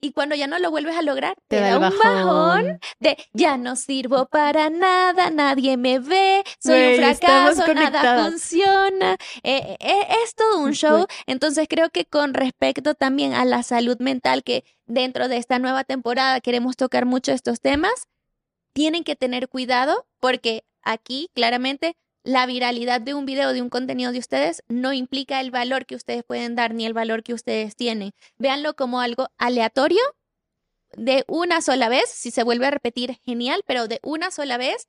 y 0.02 0.12
cuando 0.12 0.36
ya 0.36 0.48
no 0.48 0.60
lo 0.60 0.70
vuelves 0.70 0.98
a 0.98 1.02
lograr, 1.02 1.38
te, 1.48 1.62
da, 1.62 1.76
un 1.76 1.82
bajón 1.82 2.26
bajón. 2.26 2.80
de 3.00 3.18
ya 3.32 3.56
no 3.56 3.78
sirvo 3.78 4.26
para 4.26 4.70
nada, 4.70 5.30
nadie 5.30 5.78
me 5.78 6.00
ve, 6.00 6.44
soy 6.60 6.74
Güey, 6.74 7.00
un 7.00 7.16
fracaso, 7.16 7.74
nada 7.74 8.26
funciona. 8.26 9.16
Eh, 9.44 9.78
eh, 9.80 10.08
es 10.26 10.36
todo 10.36 10.60
un 10.60 10.74
show. 10.74 11.08
Entonces 11.26 11.68
creo 11.70 11.90
que 11.90 12.04
con 12.04 12.34
respecto 12.34 12.96
también 12.96 13.34
a 13.34 13.46
la 13.46 13.64
salud 13.64 13.98
mental, 14.00 14.44
que 14.44 14.66
dentro 14.88 15.30
de 15.30 15.38
esta 15.38 15.58
nueva 15.58 15.86
temporada 15.86 16.42
queremos 16.42 16.76
tocar 16.76 17.06
mucho 17.06 17.32
estos 17.32 17.62
temas, 17.62 18.10
tienen 18.74 19.04
que 19.04 19.16
tener 19.16 19.48
cuidado 19.48 20.06
porque 20.20 20.64
aquí 20.82 21.30
claramente 21.34 21.96
la 22.24 22.46
viralidad 22.46 23.02
de 23.02 23.14
un 23.14 23.26
video, 23.26 23.54
de 23.54 23.62
un 23.62 23.70
contenido 23.70 24.12
de 24.12 24.20
ustedes, 24.20 24.64
no 24.70 24.94
implica 24.94 25.42
el 25.42 25.52
valor 25.52 25.86
que 25.86 25.96
ustedes 25.96 26.24
pueden 26.24 26.56
dar 26.56 26.74
ni 26.74 26.86
el 26.86 26.94
valor 26.94 27.24
que 27.24 27.34
ustedes 27.34 27.76
tienen. 27.76 28.12
Véanlo 28.38 28.76
como 28.76 29.02
algo 29.02 29.28
aleatorio 29.38 30.02
de 30.96 31.26
una 31.28 31.62
sola 31.62 31.90
vez, 31.90 32.10
si 32.10 32.32
se 32.32 32.44
vuelve 32.44 32.68
a 32.68 32.72
repetir, 32.72 33.20
genial, 33.26 33.64
pero 33.66 33.88
de 33.88 34.00
una 34.04 34.32
sola 34.32 34.58
vez 34.58 34.88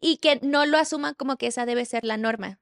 y 0.00 0.16
que 0.16 0.40
no 0.42 0.66
lo 0.66 0.78
asuman 0.78 1.14
como 1.14 1.36
que 1.36 1.46
esa 1.46 1.66
debe 1.66 1.84
ser 1.84 2.04
la 2.04 2.16
norma. 2.16 2.58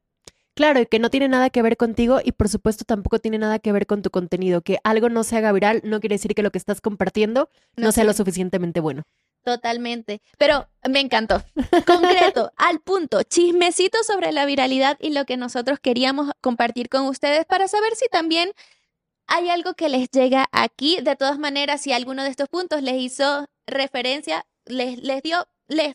Claro, 0.54 0.80
y 0.80 0.87
que 0.87 0.98
no 0.98 1.09
tiene 1.09 1.28
nada 1.28 1.48
que 1.48 1.62
ver 1.62 1.76
contigo 1.76 2.20
y 2.22 2.33
por 2.33 2.48
supuesto 2.48 2.85
tampoco 2.85 3.18
tiene 3.18 3.38
nada 3.38 3.59
que 3.61 3.72
ver 3.72 3.87
con 3.87 4.02
tu 4.02 4.11
contenido. 4.11 4.61
Que 4.61 4.78
algo 4.85 5.09
no 5.09 5.24
se 5.24 5.37
haga 5.37 5.52
viral 5.52 5.80
no 5.85 6.00
quiere 6.00 6.16
decir 6.16 6.35
que 6.35 6.42
lo 6.42 6.50
que 6.50 6.59
estás 6.59 6.83
compartiendo 6.83 7.48
no, 7.76 7.92
sea 7.92 8.04
lo 8.04 8.12
suficientemente 8.12 8.80
bueno. 8.80 9.04
Totalmente. 9.42 10.20
Pero 10.38 10.68
me 10.88 11.00
encantó. 11.00 11.42
Concreto, 11.87 12.53
al 12.57 12.81
punto, 12.81 13.22
chismecito 13.22 14.03
sobre 14.05 14.33
la 14.33 14.44
viralidad 14.44 14.98
y 15.00 15.11
lo 15.11 15.24
que 15.24 15.37
nosotros 15.37 15.79
queríamos 15.81 16.31
compartir 16.40 16.88
con 16.88 17.07
ustedes 17.07 17.46
para 17.46 17.68
saber 17.68 17.94
si 17.96 18.07
también 18.09 18.53
hay 19.26 19.48
algo 19.48 19.74
que 19.74 19.88
les 19.88 20.11
llega 20.11 20.48
aquí. 20.53 21.00
De 21.00 21.16
todas 21.16 21.38
maneras, 21.38 21.81
si 21.81 21.92
alguno 21.92 22.22
de 22.22 22.31
estos 22.31 22.48
puntos 22.48 22.83
les 22.83 23.00
hizo 23.00 23.48
referencia, 23.66 24.46
les, 24.66 24.98
les 24.98 25.22
dio, 25.22 25.46
les 25.68 25.94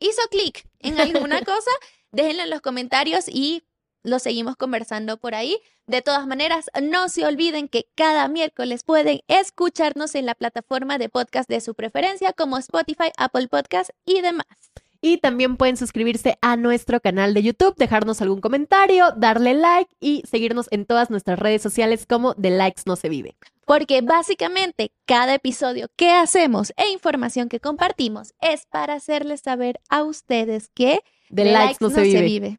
hizo 0.00 0.22
clic 0.30 0.66
en 0.80 0.98
alguna 0.98 1.42
cosa, 1.44 1.70
déjenlo 2.10 2.42
en 2.42 2.50
los 2.50 2.60
comentarios 2.60 3.28
y 3.28 3.62
lo 4.04 4.20
seguimos 4.20 4.56
conversando 4.56 5.16
por 5.16 5.34
ahí. 5.34 5.58
De 5.86 6.02
todas 6.02 6.26
maneras, 6.26 6.66
no 6.80 7.08
se 7.08 7.26
olviden 7.26 7.68
que 7.68 7.86
cada 7.96 8.28
miércoles 8.28 8.84
pueden 8.84 9.20
escucharnos 9.26 10.14
en 10.14 10.26
la 10.26 10.34
plataforma 10.34 10.98
de 10.98 11.08
podcast 11.08 11.48
de 11.48 11.60
su 11.60 11.74
preferencia 11.74 12.32
como 12.32 12.58
Spotify, 12.58 13.10
Apple 13.16 13.48
Podcast 13.48 13.90
y 14.04 14.20
demás. 14.20 14.46
Y 15.00 15.18
también 15.18 15.58
pueden 15.58 15.76
suscribirse 15.76 16.38
a 16.40 16.56
nuestro 16.56 16.98
canal 17.00 17.34
de 17.34 17.42
YouTube, 17.42 17.74
dejarnos 17.76 18.22
algún 18.22 18.40
comentario, 18.40 19.12
darle 19.14 19.52
like 19.52 19.94
y 20.00 20.22
seguirnos 20.26 20.66
en 20.70 20.86
todas 20.86 21.10
nuestras 21.10 21.38
redes 21.38 21.60
sociales 21.60 22.06
como 22.06 22.32
de 22.34 22.48
likes 22.48 22.84
no 22.86 22.96
se 22.96 23.10
vive. 23.10 23.36
Porque 23.66 24.00
básicamente 24.00 24.92
cada 25.04 25.34
episodio 25.34 25.88
que 25.96 26.10
hacemos 26.10 26.72
e 26.76 26.88
información 26.90 27.50
que 27.50 27.60
compartimos 27.60 28.32
es 28.40 28.64
para 28.64 28.94
hacerles 28.94 29.40
saber 29.42 29.78
a 29.90 30.04
ustedes 30.04 30.68
que 30.68 31.00
De, 31.28 31.44
likes, 31.46 31.76
no, 31.80 31.90
se, 31.90 32.22
vive. 32.22 32.58